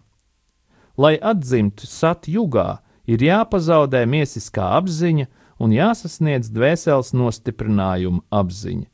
Lai 0.99 1.14
atzimtu 1.23 1.87
satjūgā, 1.87 2.68
ir 3.07 3.23
jāpazaudē 3.23 4.02
miesiskā 4.11 4.75
apziņa 4.83 5.28
un 5.62 5.75
jāsasniedz 5.75 6.50
dvēseles 6.52 7.14
nostiprinājuma 7.14 8.26
apziņa 8.35 8.88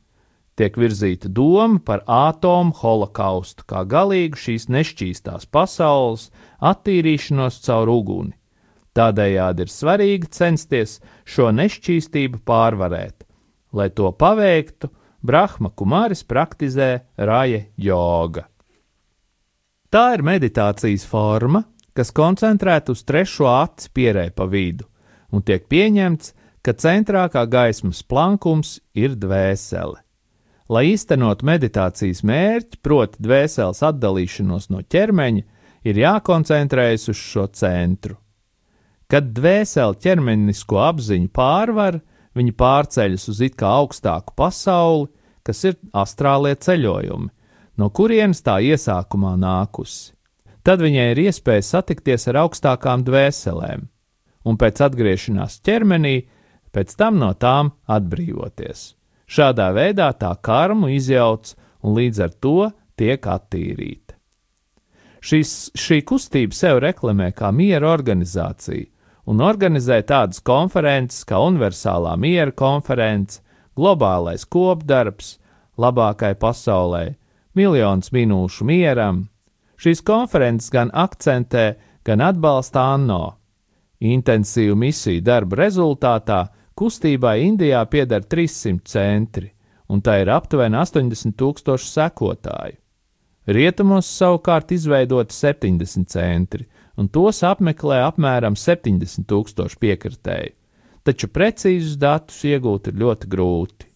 tiek 0.55 0.77
virzīta 0.79 1.29
doma 1.31 1.81
par 1.83 2.03
atomu 2.07 2.75
holokaustu 2.79 3.65
kā 3.67 3.83
galīgu 3.91 4.39
šīs 4.39 4.69
nešķīstās 4.71 5.47
pasaules 5.51 6.29
attīrīšanos 6.63 7.59
caur 7.65 7.91
uguni. 7.91 8.33
Tādējādi 8.95 9.65
ir 9.65 9.71
svarīgi 9.71 10.29
censties 10.31 10.99
šo 11.27 11.49
nešķīstību 11.51 12.39
pārvarēt. 12.47 13.25
Lai 13.75 13.89
to 13.91 14.11
paveiktu, 14.15 14.89
Brahma 15.25 15.71
Kumāris 15.75 16.23
praktizē 16.23 17.01
raja 17.17 17.65
joga. 17.75 18.45
Tā 19.91 20.05
ir 20.15 20.23
meditācijas 20.27 21.05
forma, 21.07 21.63
kas 21.95 22.13
koncentrēta 22.15 22.93
uz 22.95 23.03
trešo 23.07 23.47
aci 23.51 23.91
pierē 23.95 24.29
pa 24.35 24.47
vidu, 24.47 24.87
un 25.31 25.43
tiek 25.43 25.67
pieņemts, 25.71 26.33
ka 26.63 26.73
centrā 26.73 27.27
kā 27.31 27.45
gaismas 27.47 28.01
plankums 28.03 28.79
ir 28.95 29.15
dvēsele. 29.19 30.01
Lai 30.71 30.83
īstenot 30.95 31.43
meditācijas 31.45 32.23
mērķi, 32.25 32.79
proti, 32.81 33.21
dvēseles 33.21 33.83
atdalīšanos 33.85 34.71
no 34.73 34.81
ķermeņa, 34.81 35.43
ir 35.85 35.99
jākoncentrējas 36.01 37.11
uz 37.13 37.19
šo 37.21 37.45
centru. 37.53 38.17
Kad 39.11 39.29
dvēsele 39.37 39.99
ķermenisko 40.01 40.79
apziņu 40.81 41.29
pārvar, 41.33 41.99
viņa 42.35 42.53
pārceļas 42.57 43.27
uz 43.29 43.41
it 43.45 43.57
kā 43.59 43.69
augstāku 43.81 44.33
pasauli, 44.37 45.11
kas 45.45 45.61
ir 45.69 45.77
astrālie 45.93 46.55
ceļojumi, 46.57 47.29
no 47.77 47.89
kurienes 47.93 48.41
tā 48.45 48.57
iesākumā 48.65 49.35
nākusi. 49.37 50.15
Tad 50.65 50.81
viņai 50.81 51.11
ir 51.11 51.21
iespēja 51.27 51.67
satikties 51.67 52.25
ar 52.31 52.41
augstākām 52.47 53.03
dvēselēm, 53.05 53.85
un 54.49 54.57
pēc 54.57 54.81
atgriešanās 54.87 55.59
ķermenī, 55.65 56.15
pēc 56.73 56.95
tam 56.97 57.19
no 57.21 57.29
tām 57.37 57.75
atbrīvoties. 57.85 58.95
Šādā 59.29 59.69
veidā 59.73 60.09
tā 60.17 60.33
karmu 60.41 60.89
izjauc 60.95 61.53
un 61.85 61.93
līdz 61.97 62.23
ar 62.25 62.33
to 62.41 62.57
tiek 62.97 63.21
attīrīta. 63.21 64.17
Šis, 65.25 65.53
šī 65.77 66.01
kustība 66.05 66.53
sev 66.53 66.81
reklamē 66.81 67.31
kā 67.37 67.49
miera 67.53 67.89
organizācija 67.93 68.94
un 69.25 69.41
organizē 69.41 70.01
tādas 70.05 70.41
konferences 70.45 71.25
kā 71.27 71.39
Universālā 71.41 72.15
miera 72.17 72.53
konference, 72.53 73.41
globālais 73.75 74.45
kopdarbs, 74.45 75.37
labākai 75.77 76.35
pasaulē, 76.39 77.15
miljons 77.55 78.11
minūšu 78.15 78.67
mieram. 78.67 79.25
Šīs 79.81 80.03
konferences 80.05 80.71
gan 80.71 80.91
akcentē, 80.93 81.73
gan 82.05 82.21
atbalsta 82.23 82.85
ANO. 82.95 83.35
Intensīvu 83.99 84.75
misiju 84.77 85.23
darba 85.23 85.63
rezultātā 85.63 86.45
Kustībai 86.75 87.39
Indijā 87.45 87.85
pieder 87.87 88.25
300 88.27 88.83
centri, 88.91 89.47
un 89.87 90.01
tā 90.03 90.17
ir 90.21 90.31
aptuveni 90.31 90.75
80 90.75 91.37
tūkstoši 91.39 91.87
sekotāju. 91.87 92.75
Rietumos 93.45 94.09
savukārt 94.09 94.73
izveidoti 94.75 95.35
70 95.37 96.09
centri, 96.09 96.65
un 96.99 97.09
tos 97.11 97.41
apmeklē 97.43 98.01
apmēram 98.05 98.55
70 98.59 99.27
tūkstoši 99.29 99.81
piekritēju, 99.81 100.55
taču 101.05 101.29
precīzus 101.31 101.99
datus 102.01 102.39
iegūt 102.47 102.91
ir 102.91 103.03
ļoti 103.03 103.31
grūti. 103.35 103.91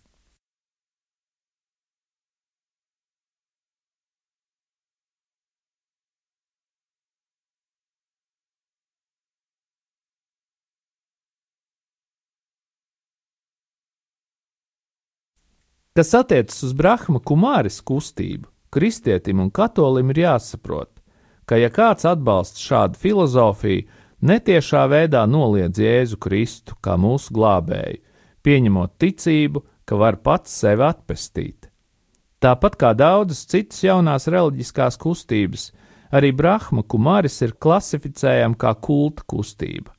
Kas 16.00 16.14
attiecas 16.16 16.62
uz 16.64 16.72
Brahma 16.80 17.20
kumāris 17.20 17.82
kustību, 17.84 18.48
kristietim 18.72 19.42
un 19.44 19.50
katolim 19.52 20.14
ir 20.14 20.22
jāsaprot, 20.22 20.99
ka 21.50 21.58
ja 21.58 21.72
kāds 21.74 22.06
atbalsta 22.06 22.62
šādu 22.62 23.00
filozofiju, 23.02 23.88
netiešā 24.22 24.84
veidā 24.92 25.24
noliedz 25.26 25.82
Jēzu 25.82 26.20
Kristu 26.22 26.78
kā 26.86 26.94
mūsu 27.00 27.34
glābēju, 27.34 28.04
pieņemot 28.46 28.94
ticību, 29.02 29.64
ka 29.90 29.98
var 29.98 30.20
pats 30.22 30.54
sevi 30.62 30.86
atpestīt. 30.86 31.66
Tāpat 32.40 32.78
kā 32.80 32.94
daudzas 32.96 33.42
citas 33.50 33.82
jaunās 33.84 34.30
reliģiskās 34.32 35.00
kustības, 35.02 35.72
arī 36.16 36.30
Brahma 36.32 36.86
kumāris 36.88 37.42
ir 37.44 37.56
klasificējama 37.58 38.56
kā 38.60 38.76
kulta 38.80 39.26
kustība. 39.28 39.92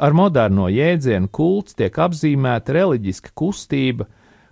Ar 0.00 0.14
moderno 0.16 0.68
jēdzienu 0.72 1.28
kults 1.32 1.76
tiek 1.76 1.96
apzīmēta 1.96 2.76
reliģiska 2.76 3.32
kustība, 3.36 4.06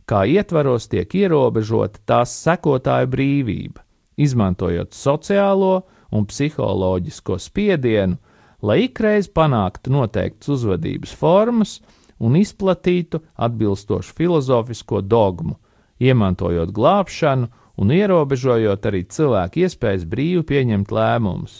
kā 0.08 0.24
ietvaros 0.28 0.88
tiek 0.88 1.14
ierobežota 1.14 2.00
tās 2.08 2.34
sekotāju 2.42 3.12
brīvība, 3.12 3.84
izmantojot 4.16 4.96
sociālo 4.96 5.76
un 6.12 6.26
psiholoģisko 6.28 7.38
spiedienu, 7.42 8.18
lai 8.62 8.84
ikreiz 8.88 9.28
panāktu 9.30 9.92
noteiktas 9.94 10.50
uzvedības 10.56 11.14
formas 11.14 11.78
un 12.18 12.36
izplatītu 12.38 13.20
atbilstošu 13.36 14.14
filozofisko 14.18 15.00
dogmu, 15.00 15.58
iemantojot 16.02 16.72
glābšanu 16.74 17.48
un 17.78 17.94
ierobežojot 17.94 18.86
arī 18.90 19.04
cilvēku 19.06 19.62
iespējas 19.62 20.06
brīvi 20.10 20.42
pieņemt 20.46 20.94
lēmumus. 20.94 21.58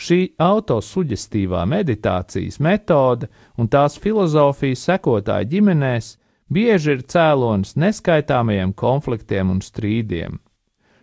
Šī 0.00 0.32
autosugestīvā 0.40 1.66
meditācijas 1.68 2.56
metode 2.64 3.28
un 3.60 3.68
tās 3.68 3.98
filozofijas 4.00 4.86
sekotāji 4.88 5.50
ģimenēs 5.54 6.14
bieži 6.50 6.96
ir 6.96 7.02
cēlonis 7.04 7.76
neskaitāmajiem 7.76 8.72
konfliktiem 8.72 9.52
un 9.52 9.60
strīdiem. 9.62 10.40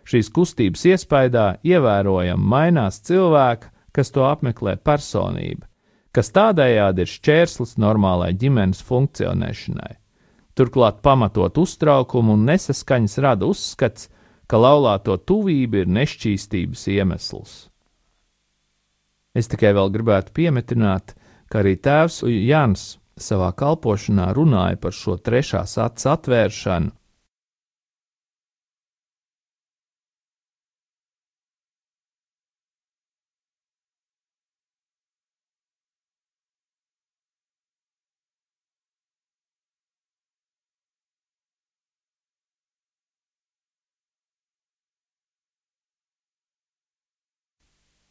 Šīs 0.08 0.30
kustības 0.32 0.86
iespējā 0.88 1.46
ievērojami 1.68 2.50
mainās 2.52 3.02
cilvēka, 3.04 3.72
kas 3.92 4.12
to 4.14 4.24
apmeklē 4.24 4.78
personība, 4.80 5.66
kas 6.16 6.32
tādējādi 6.32 7.04
ir 7.04 7.10
šķērslis 7.12 7.76
normālai 7.82 8.30
ģimenes 8.32 8.80
funkcionēšanai. 8.88 9.96
Turklāt 10.56 11.02
pamatot 11.04 11.58
uztraukumu 11.60 12.34
un 12.34 12.46
nesaskaņas 12.48 13.18
rada 13.22 13.46
uzskats, 13.46 14.08
ka 14.48 14.58
laulāto 14.58 15.18
tuvība 15.20 15.82
ir 15.84 15.92
nešķīstības 15.92 16.86
iemesls. 16.96 17.58
Es 19.36 19.46
tikai 19.52 19.74
vēl 19.76 19.92
gribētu 19.94 20.32
piemetināt, 20.34 21.12
ka 21.52 21.60
arī 21.60 21.76
tēvs 21.76 22.22
Jans 22.26 22.94
savā 23.20 23.52
kalpošanā 23.52 24.32
runāja 24.34 24.78
par 24.80 24.94
šo 24.96 25.18
trešās 25.20 25.76
acis 25.84 26.08
atvēršanu. 26.10 26.94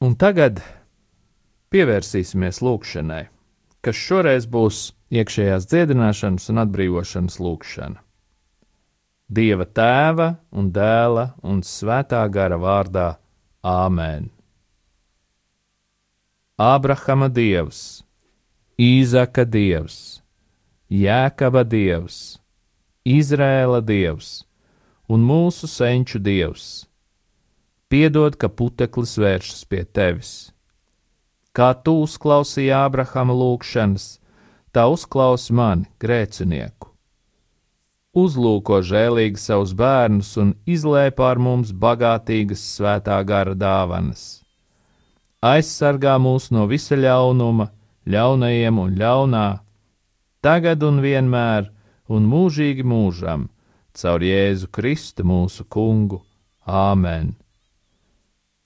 Un 0.08 0.14
tagad 0.16 0.62
pievērsīsimies 1.74 2.62
lūkšanai, 2.64 3.26
kas 3.84 3.98
šoreiz 4.00 4.46
būs 4.48 4.78
iekšējās 5.12 5.66
dziedināšanas 5.68 6.46
un 6.54 6.62
atbrīvošanas 6.62 7.36
lūkšana. 7.44 8.00
Dieva 9.28 9.68
tēva 9.68 10.30
un 10.56 10.70
dēla 10.72 11.26
un 11.44 11.60
svētā 11.60 12.22
gara 12.32 12.56
vārdā 12.62 13.10
Āmen. 13.68 14.30
Ābrahama 16.56 17.28
dievs, 17.28 18.06
Īzaka 18.80 19.44
dievs, 19.44 20.22
Jēkaba 20.88 21.66
dievs, 21.68 22.38
Izrēla 23.04 23.84
dievs 23.84 24.38
un 25.12 25.28
mūsu 25.28 25.68
senču 25.68 26.24
dievs, 26.24 26.86
piedod, 27.90 28.36
ka 28.36 28.50
puteklis 28.50 29.18
vēršas 29.20 29.66
pie 29.70 29.84
tevis. 29.86 30.32
Kā 31.56 31.74
tu 31.74 31.96
uzklausīji 32.04 32.74
Ābrahama 32.76 33.34
lūgšanas, 33.34 34.20
tā 34.76 34.86
uzklaus 34.94 35.50
mani, 35.50 35.88
grēcinieku. 36.02 36.92
Uzlūko 38.18 38.82
žēlīgi 38.86 39.38
savus 39.42 39.74
bērnus 39.78 40.32
un 40.42 40.54
izlēj 40.66 41.12
pār 41.18 41.42
mums 41.42 41.72
bagātīgas 41.74 42.64
svētā 42.78 43.18
gara 43.30 43.54
dāvanas. 43.54 44.44
Aizsargā 45.42 46.16
mūs 46.18 46.50
no 46.54 46.66
visa 46.70 46.98
ļaunuma, 46.98 47.70
ļaunajiem 48.10 48.80
un 48.82 48.96
ļaunā, 48.98 49.48
tagad 50.42 50.86
un 50.88 51.02
vienmēr 51.04 51.70
un 52.10 52.26
mūžīgi 52.32 52.86
mūžam, 52.86 53.50
caur 53.94 54.26
Jēzu 54.26 54.72
Kristu 54.74 55.26
mūsu 55.28 55.68
kungu. 55.70 56.24
Āmen! 56.66 57.36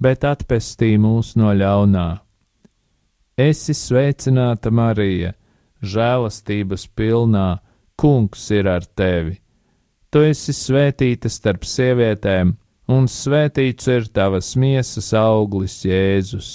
bet 0.00 0.24
atpestī 0.24 0.94
mūs 1.00 1.34
no 1.38 1.52
ļaunā. 1.54 2.08
Esi 3.38 3.74
sveicināta, 3.74 4.70
Marija, 4.70 5.34
žēlastības 5.82 6.88
pilnā, 6.94 7.48
Kungs 7.94 8.48
ir 8.50 8.66
ar 8.66 8.82
tevi. 8.98 9.36
Tu 10.10 10.22
esi 10.26 10.50
svētīta 10.54 11.30
starp 11.30 11.62
sievietēm, 11.66 12.50
un 12.90 13.06
svētīts 13.10 13.86
ir 13.90 14.08
tavas 14.10 14.54
miesas 14.58 15.12
auglis, 15.14 15.76
Jēzus. 15.86 16.50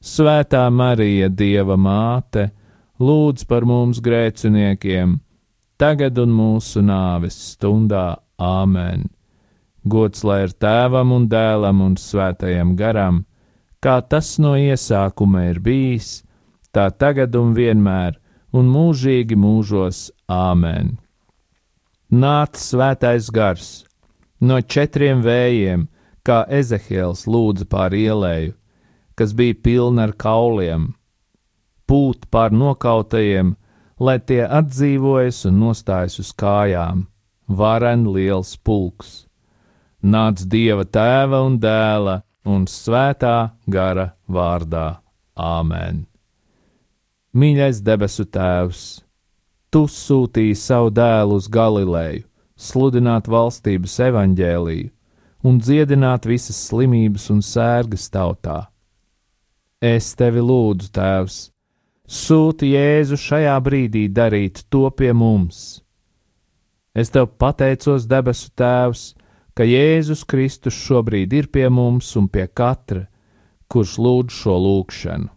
Svētā 0.00 0.64
Marija, 0.72 1.28
Dieva 1.28 1.76
māte, 1.76 2.50
lūdz 3.00 3.44
par 3.48 3.68
mums 3.68 4.00
grēciniekiem, 4.00 5.18
tagad 5.76 6.20
un 6.24 6.32
mūsu 6.32 6.84
nāves 6.84 7.36
stundā. 7.52 8.14
Āmen! 8.36 9.15
Gods 9.86 10.24
lai 10.26 10.40
ir 10.48 10.52
tēvam 10.58 11.12
un 11.14 11.28
dēlam 11.30 11.80
un 11.84 11.94
svētajam 12.00 12.74
garam, 12.78 13.20
kā 13.78 14.00
tas 14.02 14.32
no 14.42 14.56
iesākuma 14.58 15.44
ir 15.52 15.60
bijis, 15.62 16.24
tā 16.74 16.88
tagad 16.90 17.36
un 17.38 17.52
vienmēr, 17.54 18.16
un 18.50 18.66
mūžīgi 18.72 19.38
mūžos. 19.38 20.08
Āmen! 20.26 20.96
Nāc 22.10 22.58
svētais 22.58 23.28
gars 23.30 23.68
no 24.42 24.58
četriem 24.58 25.22
vējiem, 25.22 25.86
kā 26.26 26.42
Ezehiels 26.50 27.22
lūdza 27.30 27.68
pār 27.70 27.94
ielēju, 27.94 28.56
kas 29.14 29.36
bija 29.38 29.54
pilna 29.62 30.08
ar 30.08 30.16
kauliem, 30.18 30.88
pūt 31.86 32.26
pār 32.30 32.50
nokautajiem, 32.50 33.54
lai 34.02 34.18
tie 34.18 34.42
atdzīvojas 34.42 35.44
un 35.46 35.62
nostājas 35.62 36.18
uz 36.24 36.34
kājām, 36.34 37.06
varen 37.46 38.10
liels 38.10 38.56
pulks 38.58 39.25
nāc 40.06 40.44
Dieva 40.46 40.86
tēva 40.86 41.42
un 41.46 41.58
dēla 41.62 42.20
un 42.46 42.66
svētā 42.70 43.50
gara 43.66 44.12
vārdā. 44.30 45.00
Āmen! 45.36 46.06
Mīļais 47.36 47.82
debesu 47.84 48.24
Tēvs, 48.32 48.84
Tu 49.68 49.82
sūtīji 49.92 50.54
savu 50.56 50.88
dēlu 50.94 51.36
uz 51.36 51.48
Galileju, 51.52 52.22
sludināt 52.56 53.26
valstības 53.28 53.98
evaņģēliju 54.06 54.92
un 55.46 55.58
dziedināt 55.60 56.24
visas 56.30 56.56
slimības 56.70 57.26
un 57.34 57.42
sērgas 57.44 58.06
tautā. 58.14 58.70
Es 59.82 60.14
tevi 60.16 60.40
lūdzu, 60.40 60.88
Tēvs, 60.96 61.36
sūti 62.08 62.72
Jēzu 62.72 63.18
šajā 63.20 63.58
brīdī 63.66 64.06
darīt 64.08 64.64
to 64.72 64.86
pie 64.96 65.12
mums. 65.12 65.82
Es 66.96 67.12
tev 67.12 67.28
pateicos, 67.36 68.08
debesu 68.08 68.48
Tēvs, 68.56 69.10
ka 69.56 69.64
Jēzus 69.64 70.26
Kristus 70.28 70.76
šobrīd 70.76 71.32
ir 71.32 71.48
pie 71.48 71.68
mums 71.72 72.10
un 72.20 72.28
pie 72.28 72.44
katra, 72.46 73.06
kurš 73.72 73.96
lūdz 74.04 74.36
šo 74.36 74.56
lūgšanu. 74.60 75.30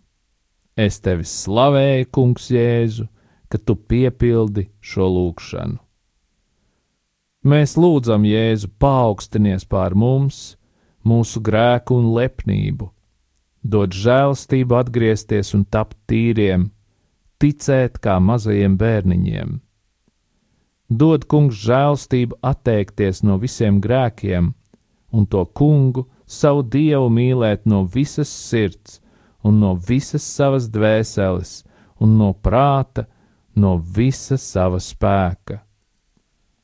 Es 0.80 1.00
tevi 1.04 1.26
slavēju, 1.28 2.08
Kungs, 2.16 2.50
Jēzu, 2.52 3.08
ka 3.52 3.60
tu 3.60 3.76
piepildi 3.76 4.68
šo 4.80 5.08
lūgšanu. 5.12 5.80
Mēs 7.48 7.78
lūdzam 7.80 8.28
Jēzu 8.28 8.68
paaugstinies 8.84 9.64
pār 9.64 9.96
mums, 9.96 10.58
mūsu 11.08 11.40
grēku 11.40 11.96
un 11.96 12.12
lepnību, 12.18 12.90
dod 13.64 13.96
žēlstību 13.96 14.76
atgriezties 14.76 15.56
un 15.56 15.64
tapt 15.64 15.96
tīriem, 16.12 16.68
ticēt 17.40 18.00
kā 18.04 18.20
mazajiem 18.20 18.76
bērniņiem 18.80 19.56
Dod 20.90 21.28
kungs 21.30 21.54
žēlstību 21.68 22.40
atteikties 22.42 23.22
no 23.22 23.38
visiem 23.38 23.78
grēkiem, 23.82 24.54
un 25.14 25.26
to 25.30 25.44
kungu, 25.46 26.08
savu 26.26 26.64
dievu 26.66 27.12
mīlēt 27.14 27.68
no 27.70 27.84
visas 27.86 28.30
sirds, 28.30 28.98
un 29.46 29.60
no 29.62 29.76
visas 29.76 30.26
savas 30.26 30.66
dvēseles, 30.74 31.64
un 32.02 32.18
no 32.18 32.34
prāta, 32.34 33.06
no 33.56 33.78
visa 33.78 34.38
sava 34.38 34.80
spēka. 34.82 35.62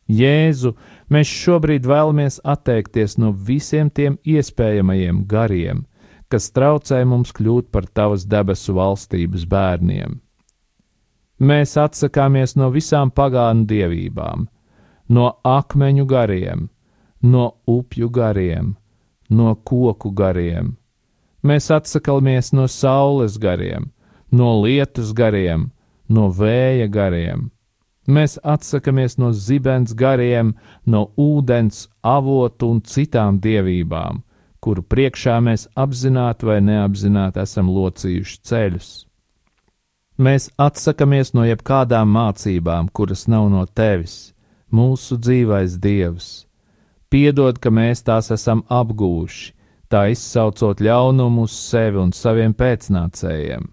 Jēzu, 0.09 0.75
mēs 1.09 1.29
šobrīd 1.29 1.85
vēlamies 1.85 2.39
atteikties 2.45 3.17
no 3.21 3.31
visiem 3.31 3.89
tiem 3.89 4.17
iespējamajiem 4.25 5.23
gariem, 5.29 5.85
kas 6.29 6.51
traucē 6.53 7.03
mums 7.05 7.33
kļūt 7.33 7.71
par 7.73 7.85
tavas 7.85 8.25
debesu 8.29 8.73
valstības 8.77 9.45
bērniem. 9.49 10.19
Mēs 11.39 11.75
atsakāmies 11.75 12.55
no 12.55 12.69
visām 12.71 13.09
pagānu 13.11 13.65
dievībām, 13.67 14.47
no 15.09 15.25
akmeņu 15.43 16.05
gariem, 16.07 16.69
no 17.21 17.55
upju 17.67 18.09
gariem, 18.09 18.75
no 19.29 19.55
koku 19.55 20.11
gariem. 20.15 20.77
Mēs 21.43 21.67
atsakāmies 21.75 22.53
no 22.53 22.67
saules 22.71 23.35
gariem, 23.37 23.91
no 24.31 24.61
lietus 24.61 25.11
gariem, 25.13 25.71
no 26.07 26.29
vēja 26.31 26.87
gariem. 26.87 27.51
Mēs 28.07 28.37
atsakāmies 28.43 29.17
no 29.17 29.31
zibens 29.33 29.93
gariem, 29.93 30.53
no 30.85 31.09
ūdens, 31.17 31.89
avotu 32.01 32.69
un 32.69 32.81
citām 32.81 33.41
dievībām, 33.41 34.21
kuru 34.61 34.85
priekšā 34.85 35.39
mēs 35.41 35.67
apzināti 35.75 36.47
vai 36.47 36.61
neapzināti 36.61 37.41
esam 37.41 37.69
locījuši 37.73 38.39
ceļus. 38.45 38.91
Mēs 40.15 40.47
atsakāmies 40.55 41.33
no 41.35 41.43
jebkādām 41.43 42.07
mācībām, 42.15 42.87
kuras 42.87 43.25
nav 43.27 43.49
no 43.51 43.65
tevis, 43.67 44.31
mūsu 44.71 45.17
dzīvais 45.19 45.75
dievs. 45.83 46.45
Piedod, 47.11 47.59
ka 47.59 47.67
mēs 47.67 48.05
tās 48.07 48.31
esam 48.31 48.61
apgūši, 48.71 49.51
tā 49.91 50.05
izsaucot 50.13 50.79
ļaunumu 50.79 51.43
uz 51.49 51.55
sevi 51.55 51.99
un 51.99 52.13
saviem 52.15 52.55
pēcnācējiem. 52.55 53.67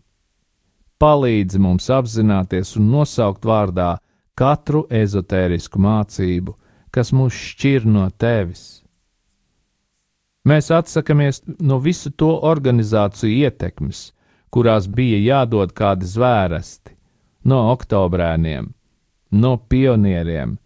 Palīdzi 0.99 1.61
mums 1.63 1.87
apzināties 1.91 2.75
un 2.79 2.91
nosaukt 2.91 3.47
vārdā 3.47 3.97
katru 4.35 4.83
ezotērisku 4.91 5.79
mācību, 5.79 6.57
kas 6.91 7.13
mūs 7.15 7.39
šķir 7.53 7.87
no 7.87 8.09
tevis. 8.19 8.83
Mēs 10.43 10.73
atsakāmies 10.75 11.45
no 11.63 11.79
visu 11.79 12.11
to 12.11 12.33
organizāciju 12.51 13.47
ietekmes, 13.47 14.11
kurās 14.53 14.89
bija 14.89 15.19
jādod 15.19 15.73
kādi 15.73 16.07
zvērsti 16.07 16.97
no 17.49 17.73
oktobrēniem, 17.73 18.69
no 19.33 19.57
pionieriem, 19.57 20.59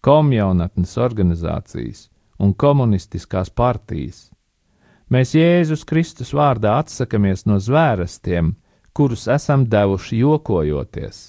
komjaunatnes 0.00 0.94
organizācijas 1.02 2.06
un 2.38 2.54
komunistiskās 2.54 3.50
partijas. 3.50 4.30
Mēs 5.10 5.34
Jēzus 5.34 5.84
Kristus 5.86 6.32
vārdā 6.34 6.78
atsakamies 6.80 7.44
no 7.46 7.58
zvērstiem, 7.62 8.54
kurus 8.96 9.26
esam 9.28 9.66
devuši 9.70 10.22
jokojoties. 10.22 11.20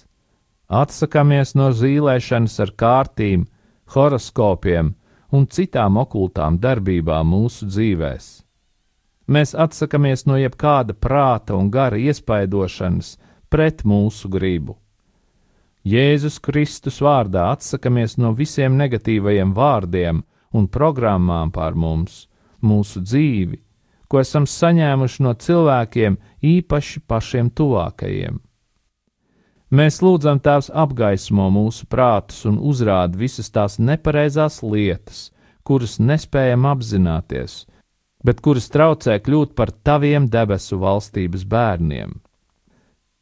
Atsakamies 0.67 1.53
no 1.55 1.69
zīlēšanas 1.75 2.57
ar 2.63 2.73
kārtīm, 2.79 3.45
horoskopiem 3.93 4.95
un 5.31 5.47
citām 5.47 5.99
okultām 6.01 6.59
darbībām 6.63 7.33
mūsu 7.35 7.69
dzīvēm 7.69 8.46
Mēs 9.27 9.51
atsakāmies 9.59 10.23
no 10.29 10.37
jebkāda 10.39 10.95
prāta 10.95 11.55
un 11.57 11.71
gara 11.71 11.99
iespaidošanas 11.99 13.17
pret 13.51 13.83
mūsu 13.83 14.29
gribu. 14.31 14.77
Jēzus 15.87 16.39
Kristus 16.43 17.01
vārdā 17.03 17.49
atsakāmies 17.53 18.17
no 18.19 18.33
visiem 18.35 18.75
negatīvajiem 18.79 19.53
vārdiem 19.55 20.23
un 20.55 20.67
programmām 20.67 21.51
pār 21.51 21.75
mums, 21.75 22.25
mūsu 22.63 23.03
dzīvi, 23.03 23.59
ko 24.07 24.19
esam 24.23 24.47
saņēmuši 24.47 25.23
no 25.23 25.33
cilvēkiem, 25.35 26.17
īpaši 26.43 27.03
pašiem 27.07 27.51
tuvākajiem. 27.51 28.39
Mēs 29.67 29.99
lūdzam 29.99 30.39
Tēvs 30.39 30.69
apgaismo 30.71 31.49
mūsu 31.51 31.87
prātus 31.91 32.45
un 32.47 32.59
uzrāda 32.63 33.19
visas 33.19 33.51
tās 33.51 33.75
nepareizās 33.79 34.61
lietas, 34.63 35.33
kuras 35.67 35.97
nespējam 35.99 36.63
apzināties, 36.69 37.65
bet 38.27 38.43
kuras 38.43 38.67
traucē 38.73 39.17
kļūt 39.23 39.55
par 39.55 39.71
taviem 39.87 40.27
debesu 40.27 40.79
valstības 40.81 41.45
bērniem. 41.47 42.17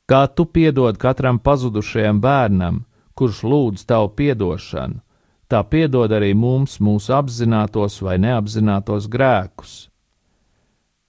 Kā 0.09 0.25
tu 0.33 0.45
piedod 0.45 0.97
katram 1.01 1.37
pazudušajam 1.41 2.21
bērnam, 2.21 2.83
kurš 3.17 3.41
lūdz 3.45 3.85
tavu 3.89 4.09
piedošanu, 4.17 5.01
tā 5.49 5.61
piedod 5.69 6.11
arī 6.13 6.33
mums 6.37 6.79
mūsu 6.81 7.13
apzinātos 7.17 8.01
vai 8.05 8.17
neapzinātos 8.21 9.07
grēkus. 9.09 9.75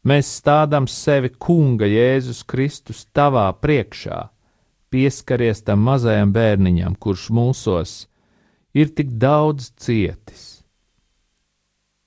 Mēs 0.07 0.29
stādām 0.39 0.87
sevi 0.87 1.33
Kunga 1.33 1.89
Jēzus 1.91 2.45
Kristus 2.47 3.07
tavā 3.17 3.49
priekšā, 3.65 4.21
pieskaries 4.93 5.65
tam 5.67 5.83
mazajam 5.89 6.31
bērniņam, 6.37 6.95
kurš 7.01 7.31
mūsos 7.35 7.97
ir 8.77 8.93
tik 8.95 9.17
daudz 9.19 9.73
cietis. 9.81 10.56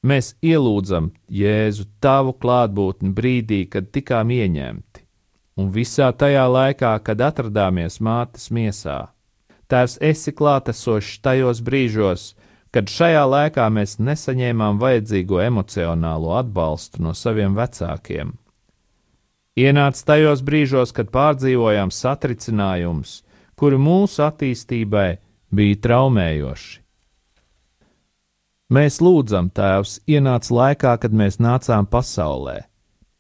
Mēs 0.03 0.33
ielūdzam 0.39 1.12
Jēzu 1.27 1.85
tavu 1.99 2.33
klātbūtni 2.39 3.12
brīdī, 3.12 3.65
kad 3.67 3.91
tikām 3.91 4.31
ieņemti, 4.31 5.05
un 5.59 5.71
visā 5.75 6.13
tajā 6.15 6.45
laikā, 6.47 6.93
kad 7.03 7.19
atradāmies 7.19 7.99
mātes 7.99 8.47
miesā 8.55 9.09
Tēvs, 9.69 9.99
esi 10.01 10.31
klātesošs 10.33 11.19
tajos 11.21 11.59
brīžos, 11.62 12.31
kad 12.73 12.89
šajā 12.89 13.21
laikā 13.29 13.67
mēs 13.69 13.99
nesaņēmām 14.01 14.79
vajadzīgo 14.81 15.43
emocionālo 15.43 16.31
atbalstu 16.39 17.03
no 17.05 17.13
saviem 17.13 17.53
vecākiem. 17.57 18.31
Ienāca 19.59 20.05
tajos 20.09 20.41
brīžos, 20.45 20.93
kad 20.95 21.12
pārdzīvojām 21.13 21.93
satricinājumus, 21.93 23.19
kuri 23.59 23.77
mūsu 23.77 24.23
attīstībai 24.25 25.09
bija 25.53 25.81
traumējoši. 25.85 26.79
Mēs 28.69 28.99
lūdzam, 29.01 29.49
Tēvs, 29.49 29.99
ienāca 30.05 30.53
laikā, 30.53 30.95
kad 31.01 31.13
mēs 31.13 31.39
nācām 31.41 31.89
pasaulē. 31.89 32.62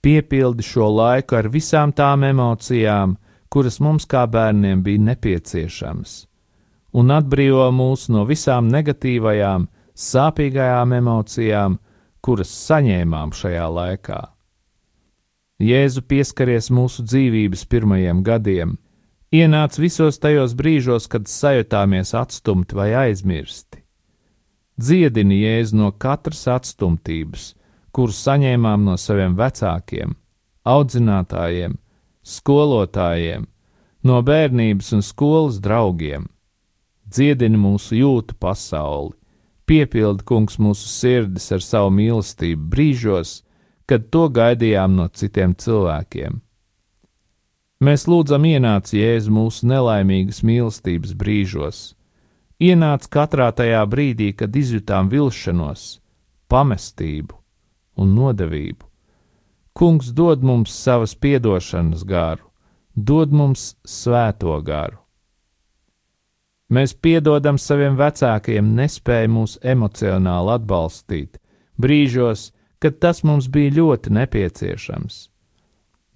Piepildi 0.01 0.63
šo 0.63 0.87
laiku 0.93 1.39
ar 1.39 1.49
visām 1.49 1.91
tām 1.91 2.23
emocijām, 2.23 3.17
kuras 3.49 3.81
mums 3.81 4.05
kā 4.05 4.27
bērniem 4.29 4.83
bija 4.85 5.07
nepieciešamas 5.09 6.29
un 6.93 7.13
atbrīvo 7.13 7.67
mūs 7.73 8.07
no 8.13 8.25
visām 8.29 8.69
negatīvajām, 8.73 9.67
sāpīgajām 9.93 10.95
emocijām, 10.97 11.77
kuras 12.25 12.51
saņēmām 12.67 13.33
šajā 13.35 13.67
laikā. 13.75 14.19
Jēzu 15.59 16.05
pieskaries 16.07 16.69
mūsu 16.71 17.03
dzīvības 17.03 17.65
pirmajiem 17.67 18.23
gadiem, 18.23 18.77
ienāc 19.35 19.75
visos 19.79 20.19
tajos 20.23 20.55
brīžos, 20.55 21.09
kad 21.11 21.27
sajutāmies 21.27 22.15
atstumti 22.15 22.77
vai 22.79 22.93
aizmirsti. 22.95 23.78
Dziedini 24.79 25.41
Jēzu 25.41 25.75
no 25.75 25.89
katras 25.91 26.45
atstumtības, 26.47 27.49
kuru 27.91 28.13
saņēmām 28.15 28.85
no 28.87 28.95
saviem 28.95 29.33
vecākiem, 29.35 30.13
audzinātājiem, 30.63 31.75
skolotājiem, 32.23 33.47
no 34.07 34.21
bērnības 34.23 34.93
un 34.95 35.03
skolas 35.03 35.59
draugiem. 35.59 36.29
Dziedini 37.09 37.59
mūsu 37.59 37.97
jūtu 37.99 38.37
pasauli, 38.39 39.17
piepildi 39.67 40.23
kungs 40.31 40.55
mūsu 40.61 40.87
sirdis 40.87 41.51
ar 41.51 41.65
savu 41.65 41.91
mīlestību 41.99 42.69
brīžos, 42.71 43.41
kad 43.89 44.07
to 44.13 44.29
gaidījām 44.31 44.95
no 44.95 45.09
citiem 45.11 45.57
cilvēkiem. 45.59 46.39
Mēs 47.83 48.07
lūdzam, 48.07 48.47
ienāc 48.47 48.93
Jēzu 48.95 49.33
mūsu 49.33 49.67
nelaimīgas 49.67 50.39
mīlestības 50.45 51.15
brīžos, 51.19 51.79
ienāc 52.59 53.07
katrā 53.11 53.49
tajā 53.55 53.81
brīdī, 53.87 54.33
kad 54.35 54.55
izjutām 54.55 55.09
vilšanos, 55.11 55.99
pamestību 56.51 57.35
un 57.99 58.15
nodevību. 58.15 58.85
Kungs 59.73 60.11
dod 60.15 60.43
mums 60.43 60.73
savas 60.75 61.15
piedošanas 61.15 62.03
garu, 62.03 62.43
dod 62.95 63.31
mums 63.31 63.75
svēto 63.87 64.57
garu. 64.65 64.99
Mēs 66.69 66.93
piedodam 66.93 67.57
saviem 67.57 67.95
vecākiem, 67.97 68.75
nespēja 68.77 69.29
mūs 69.31 69.55
emocionāli 69.65 70.51
atbalstīt, 70.53 71.39
brīžos, 71.81 72.51
kad 72.79 72.99
tas 73.01 73.23
mums 73.25 73.47
bija 73.49 73.73
ļoti 73.79 74.13
nepieciešams. 74.13 75.17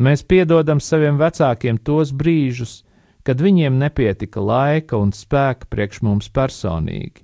Mēs 0.03 0.23
piedodam 0.27 0.81
saviem 0.83 1.17
vecākiem 1.17 1.79
tos 1.79 2.11
brīžus, 2.13 2.82
kad 3.23 3.41
viņiem 3.41 3.77
nepietika 3.79 4.41
laika 4.43 4.99
un 4.99 5.13
spēka 5.15 5.69
priekš 5.71 6.01
mums 6.03 6.29
personīgi. 6.29 7.23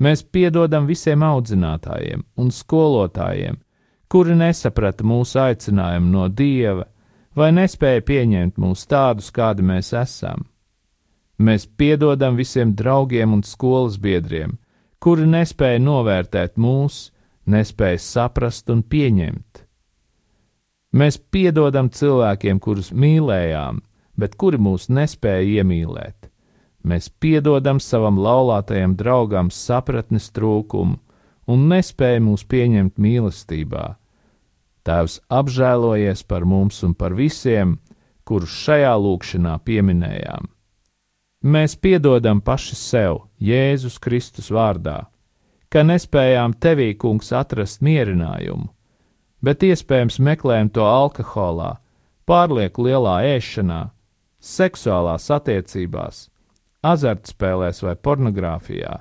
Mēs 0.00 0.22
piedodam 0.24 0.86
visiem 0.88 1.20
audzinātājiem 1.26 2.22
un 2.40 2.52
skolotājiem, 2.56 3.58
kuri 4.08 4.36
nesaprata 4.36 5.04
mūsu 5.04 5.42
aicinājumu 5.42 6.08
no 6.14 6.28
dieva 6.28 6.86
vai 7.36 7.50
nespēja 7.52 8.02
pieņemt 8.08 8.56
mūs 8.58 8.86
tādus, 8.90 9.28
kādi 9.30 9.62
mēs 9.66 9.92
esam. 9.94 10.46
Mēs 11.40 11.66
piedodam 11.66 12.36
visiem 12.36 12.72
draugiem 12.76 13.32
un 13.36 13.44
skolas 13.46 13.96
biedriem, 14.00 14.56
kuri 15.00 15.28
nespēja 15.28 15.80
novērtēt 15.84 16.56
mūs, 16.60 17.10
nespēja 17.48 18.00
saprast 18.04 18.72
un 18.72 18.82
pieņemt. 18.82 19.62
Mēs 20.96 21.20
piedodam 21.30 21.88
cilvēkiem, 21.94 22.58
kurus 22.58 22.90
mīlējām, 22.92 23.78
bet 24.20 24.36
kuri 24.40 24.60
mūs 24.60 24.88
nespēja 24.92 25.60
iemīlēt. 25.60 26.28
Mēs 26.84 27.10
piedodam 27.20 27.80
savam 27.80 28.18
laulātajam 28.20 28.94
draugam 28.96 29.50
sapratnes 29.52 30.30
trūkumu 30.36 30.96
un 31.50 31.66
nespēja 31.72 32.22
mūs 32.24 32.46
pieņemt 32.48 32.96
mīlestībā. 33.00 33.84
Tēvs 34.86 35.18
apžēlojies 35.28 36.24
par 36.24 36.46
mums 36.48 36.80
un 36.86 36.94
par 36.96 37.12
visiem, 37.18 37.76
kurus 38.24 38.54
šajā 38.64 38.94
lūkšanā 38.96 39.58
pieminējām. 39.66 40.48
Mēs 41.40 41.76
piedodam 41.76 42.40
paši 42.44 42.76
sev, 42.76 43.22
Jēzus 43.40 43.96
Kristus 44.00 44.50
vārdā, 44.52 45.08
ka 45.72 45.84
nespējām 45.84 46.52
tevī, 46.60 46.92
kungs, 47.00 47.30
atrast 47.32 47.80
mierinājumu, 47.84 48.68
bet 49.40 49.64
iespējams 49.64 50.18
meklējam 50.20 50.68
to 50.76 50.84
alkoholā, 50.84 51.78
pārlieku 52.28 52.84
lielā 52.88 53.16
ēšanā, 53.36 53.80
seksuālās 54.40 55.28
attiecībās, 55.30 56.24
azartspēlēs 56.82 57.84
vai 57.84 57.94
pornogrāfijā, 57.96 58.96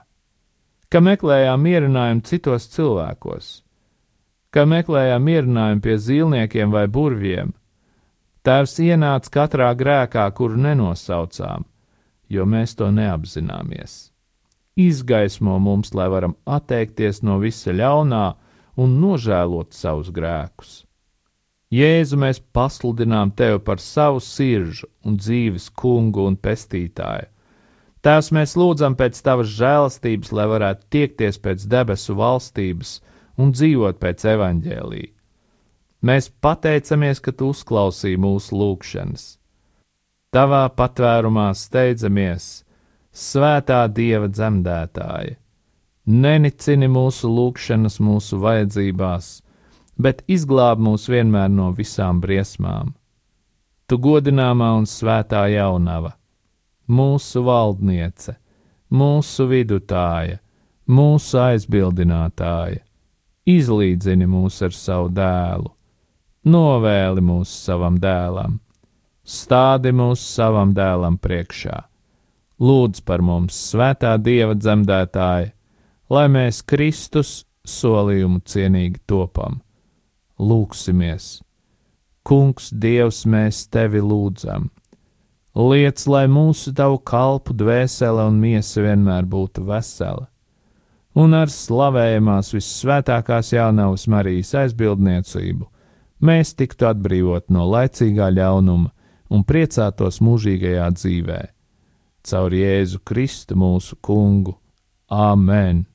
ka 0.89 1.01
meklējām 1.01 1.63
mierinājumu 1.63 2.25
citos 2.27 2.67
cilvēkos, 2.75 3.49
ka 4.51 4.67
meklējām 4.67 5.25
mierinājumu 5.25 5.85
pie 5.85 5.97
zīlniekiem 5.97 6.71
vai 6.75 6.87
burviem. 6.87 7.55
Tēvs 8.43 8.79
ienāca 8.83 9.35
katrā 9.39 9.73
grēkā, 9.77 10.29
kuru 10.33 10.57
nenosaucām 10.57 11.67
jo 12.29 12.45
mēs 12.45 12.77
to 12.77 12.89
neapzināmies. 12.93 14.11
Izgaismo 14.79 15.57
mums, 15.59 15.91
lai 15.97 16.07
varam 16.13 16.37
atteikties 16.47 17.23
no 17.25 17.39
visa 17.41 17.73
ļaunā 17.75 18.25
un 18.79 18.95
nožēlot 19.01 19.75
savus 19.75 20.13
grēkus. 20.15 20.83
Jēzu 21.69 22.17
mēs 22.17 22.39
pasludinām 22.55 23.31
tevi 23.37 23.59
par 23.61 23.81
savu 23.83 24.21
sirdžu 24.25 24.89
un 25.05 25.19
dzīves 25.21 25.69
kungu 25.77 26.25
un 26.25 26.37
pestītāju. 26.37 27.29
Tēvs, 28.01 28.29
mēs 28.33 28.55
lūdzam 28.57 28.95
pēc 28.97 29.19
tavas 29.21 29.49
žēlastības, 29.53 30.31
lai 30.31 30.47
varētu 30.49 30.87
tiekties 30.95 31.37
pēc 31.43 31.65
debesu 31.69 32.15
valstības 32.15 32.93
un 33.37 33.51
dzīvot 33.51 33.99
pēc 33.99 34.23
evaņģēlī. 34.33 35.03
Mēs 36.07 36.31
pateicamies, 36.41 37.19
ka 37.19 37.35
tu 37.35 37.51
uzklausīji 37.51 38.21
mūsu 38.23 38.55
lūgšanas 38.55 39.27
Tavā 40.29 40.67
patvērumā 40.77 41.47
steidzamies, 41.57 42.43
svētā 43.09 43.79
dieva 43.89 44.27
dzemdētāja. 44.29 45.39
Nenicini 46.05 46.85
mūsu 46.85 47.31
lūgšanas, 47.33 47.95
mūsu 47.97 48.37
vajadzībās, 48.43 49.29
bet 50.01 50.23
izglāb 50.27 50.81
mūs 50.81 51.09
vienmēr 51.11 51.49
no 51.53 51.69
visām 51.77 52.21
briesmām. 52.23 52.93
Tu 53.89 53.97
godināmā 53.97 54.71
un 54.77 54.85
svētā 54.89 55.43
jaunava, 55.51 56.13
mūsu 56.87 57.43
valdniece, 57.45 58.37
mūsu 58.89 59.49
vidutāja, 59.49 60.39
mūsu 60.87 61.41
aizbildinātāja, 61.43 62.81
izlīdzini 63.49 64.29
mūs 64.29 64.61
ar 64.65 64.73
savu 64.77 65.11
dēlu, 65.13 65.69
novēli 66.45 67.25
mūs 67.25 67.53
savam 67.65 67.97
dēlam 68.01 68.59
stādi 69.29 69.93
mūs 69.93 70.23
savam 70.25 70.73
dēlam 70.73 71.19
priekšā. 71.21 71.77
Lūdz 72.59 73.03
par 73.05 73.21
mums, 73.23 73.55
svētā 73.71 74.15
Dieva 74.19 74.55
dzemdētāja, 74.57 75.53
lai 76.09 76.25
mēs 76.33 76.63
Kristus 76.67 77.43
solījumu 77.63 78.41
cienīgi 78.49 78.99
topam. 79.07 79.61
Lūksimies! 80.39 81.39
Kungs, 82.23 82.69
Dievs, 82.71 83.25
mēs 83.27 83.65
tevi 83.71 83.99
lūdzam! 83.99 84.69
Liec, 85.59 86.05
lai 86.07 86.27
mūsu 86.31 86.71
tavu 86.75 86.99
kalpu 87.03 87.55
dvēsele 87.57 88.23
un 88.29 88.37
miesa 88.39 88.83
vienmēr 88.85 89.25
būtu 89.27 89.65
vesela, 89.67 90.29
un 91.17 91.33
ar 91.35 91.51
slavējamās 91.51 92.53
vissvētākās 92.53 93.51
jaunavas 93.55 94.05
Marijas 94.07 94.53
aizbildniecību 94.61 95.67
mēs 96.23 96.53
tiktu 96.55 96.87
atbrīvot 96.89 97.49
no 97.51 97.65
laicīgā 97.73 98.29
ļaunuma 98.35 98.93
un 99.33 99.45
priecātos 99.45 100.21
mūžīgajā 100.23 100.87
dzīvē. 100.95 101.41
Caur 102.29 102.53
Jēzu 102.53 102.99
Kristu 103.05 103.55
mūsu 103.57 103.97
kungu. 104.01 104.55
Āmen! 105.09 105.85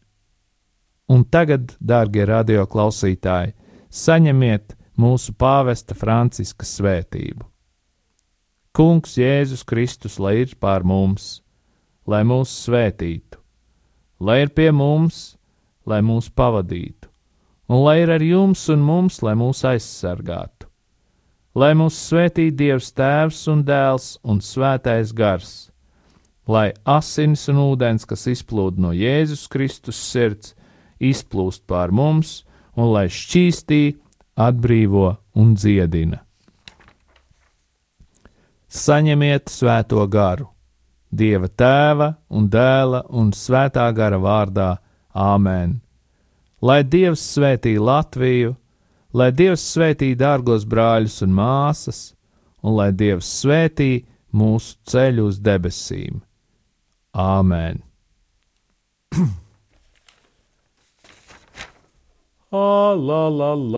Un 1.08 1.24
tagad, 1.28 1.74
dārgie 1.80 2.24
radioklausītāji, 2.26 3.52
saņemiet 3.94 4.74
mūsu 4.98 5.34
pāvesta 5.38 5.94
Franciska 5.94 6.66
svētību. 6.66 7.46
Kungs 8.74 9.14
Jēzus 9.20 9.62
Kristus, 9.62 10.18
lai 10.18 10.40
ir 10.42 10.54
pār 10.58 10.82
mums, 10.82 11.44
lai 12.10 12.24
mūs 12.26 12.50
svētītu, 12.64 13.38
lai 14.18 14.40
ir 14.42 14.50
pie 14.50 14.72
mums, 14.74 15.36
lai 15.86 16.00
mūs 16.02 16.26
pavadītu, 16.26 17.06
un 17.70 17.84
lai 17.84 18.00
ir 18.02 18.10
ar 18.16 18.24
jums 18.24 18.64
un 18.74 18.82
mums, 18.82 19.20
lai 19.22 19.36
mūs 19.38 19.62
aizsargātu, 19.68 20.66
lai 21.54 21.70
mūs 21.78 22.00
svētī 22.08 22.48
Dievs 22.50 22.90
Tēvs 22.98 23.44
un 23.52 23.62
Dēls 23.68 24.16
un 24.26 24.42
Svētais 24.42 25.14
Gars, 25.14 25.52
lai 26.50 26.72
asins 26.82 27.46
un 27.52 27.62
ūdens, 27.62 28.08
kas 28.10 28.26
izplūd 28.32 28.82
no 28.82 28.90
Jēzus 28.90 29.46
Kristus 29.52 30.02
sirds, 30.02 30.56
izplūst 30.98 31.62
pār 31.70 31.94
mums, 31.94 32.40
un 32.76 32.92
lai 32.92 33.06
šķīstī, 33.12 33.82
atbrīvo 34.34 35.08
un 35.38 35.54
dziedina 35.54 36.24
saņemiet 38.74 39.52
svēto 39.52 40.04
garu, 40.10 40.50
Dieva 41.14 41.46
tēva 41.46 42.08
un 42.34 42.48
dēla 42.50 43.04
un 43.14 43.28
svētā 43.30 43.86
gara 43.94 44.18
vārdā 44.18 44.72
Āmen. 45.14 45.76
Lai 46.58 46.82
Dievs 46.82 47.22
svētī 47.36 47.76
Latviju, 47.78 48.56
lai 49.14 49.30
Dievs 49.30 49.62
svētī 49.76 50.10
dārgos 50.18 50.66
brāļus 50.66 51.20
un 51.22 51.36
māsas, 51.38 52.00
un 52.66 52.74
lai 52.80 52.90
Dievs 52.90 53.30
svētī 53.44 53.92
mūsu 54.34 54.74
ceļu 54.90 55.28
uz 55.30 55.38
debesīm. 55.38 56.18
Āmen! 57.14 57.78
Ah, 62.56 62.94
la 62.96 63.28
la 63.30 63.54
la. 63.56 63.64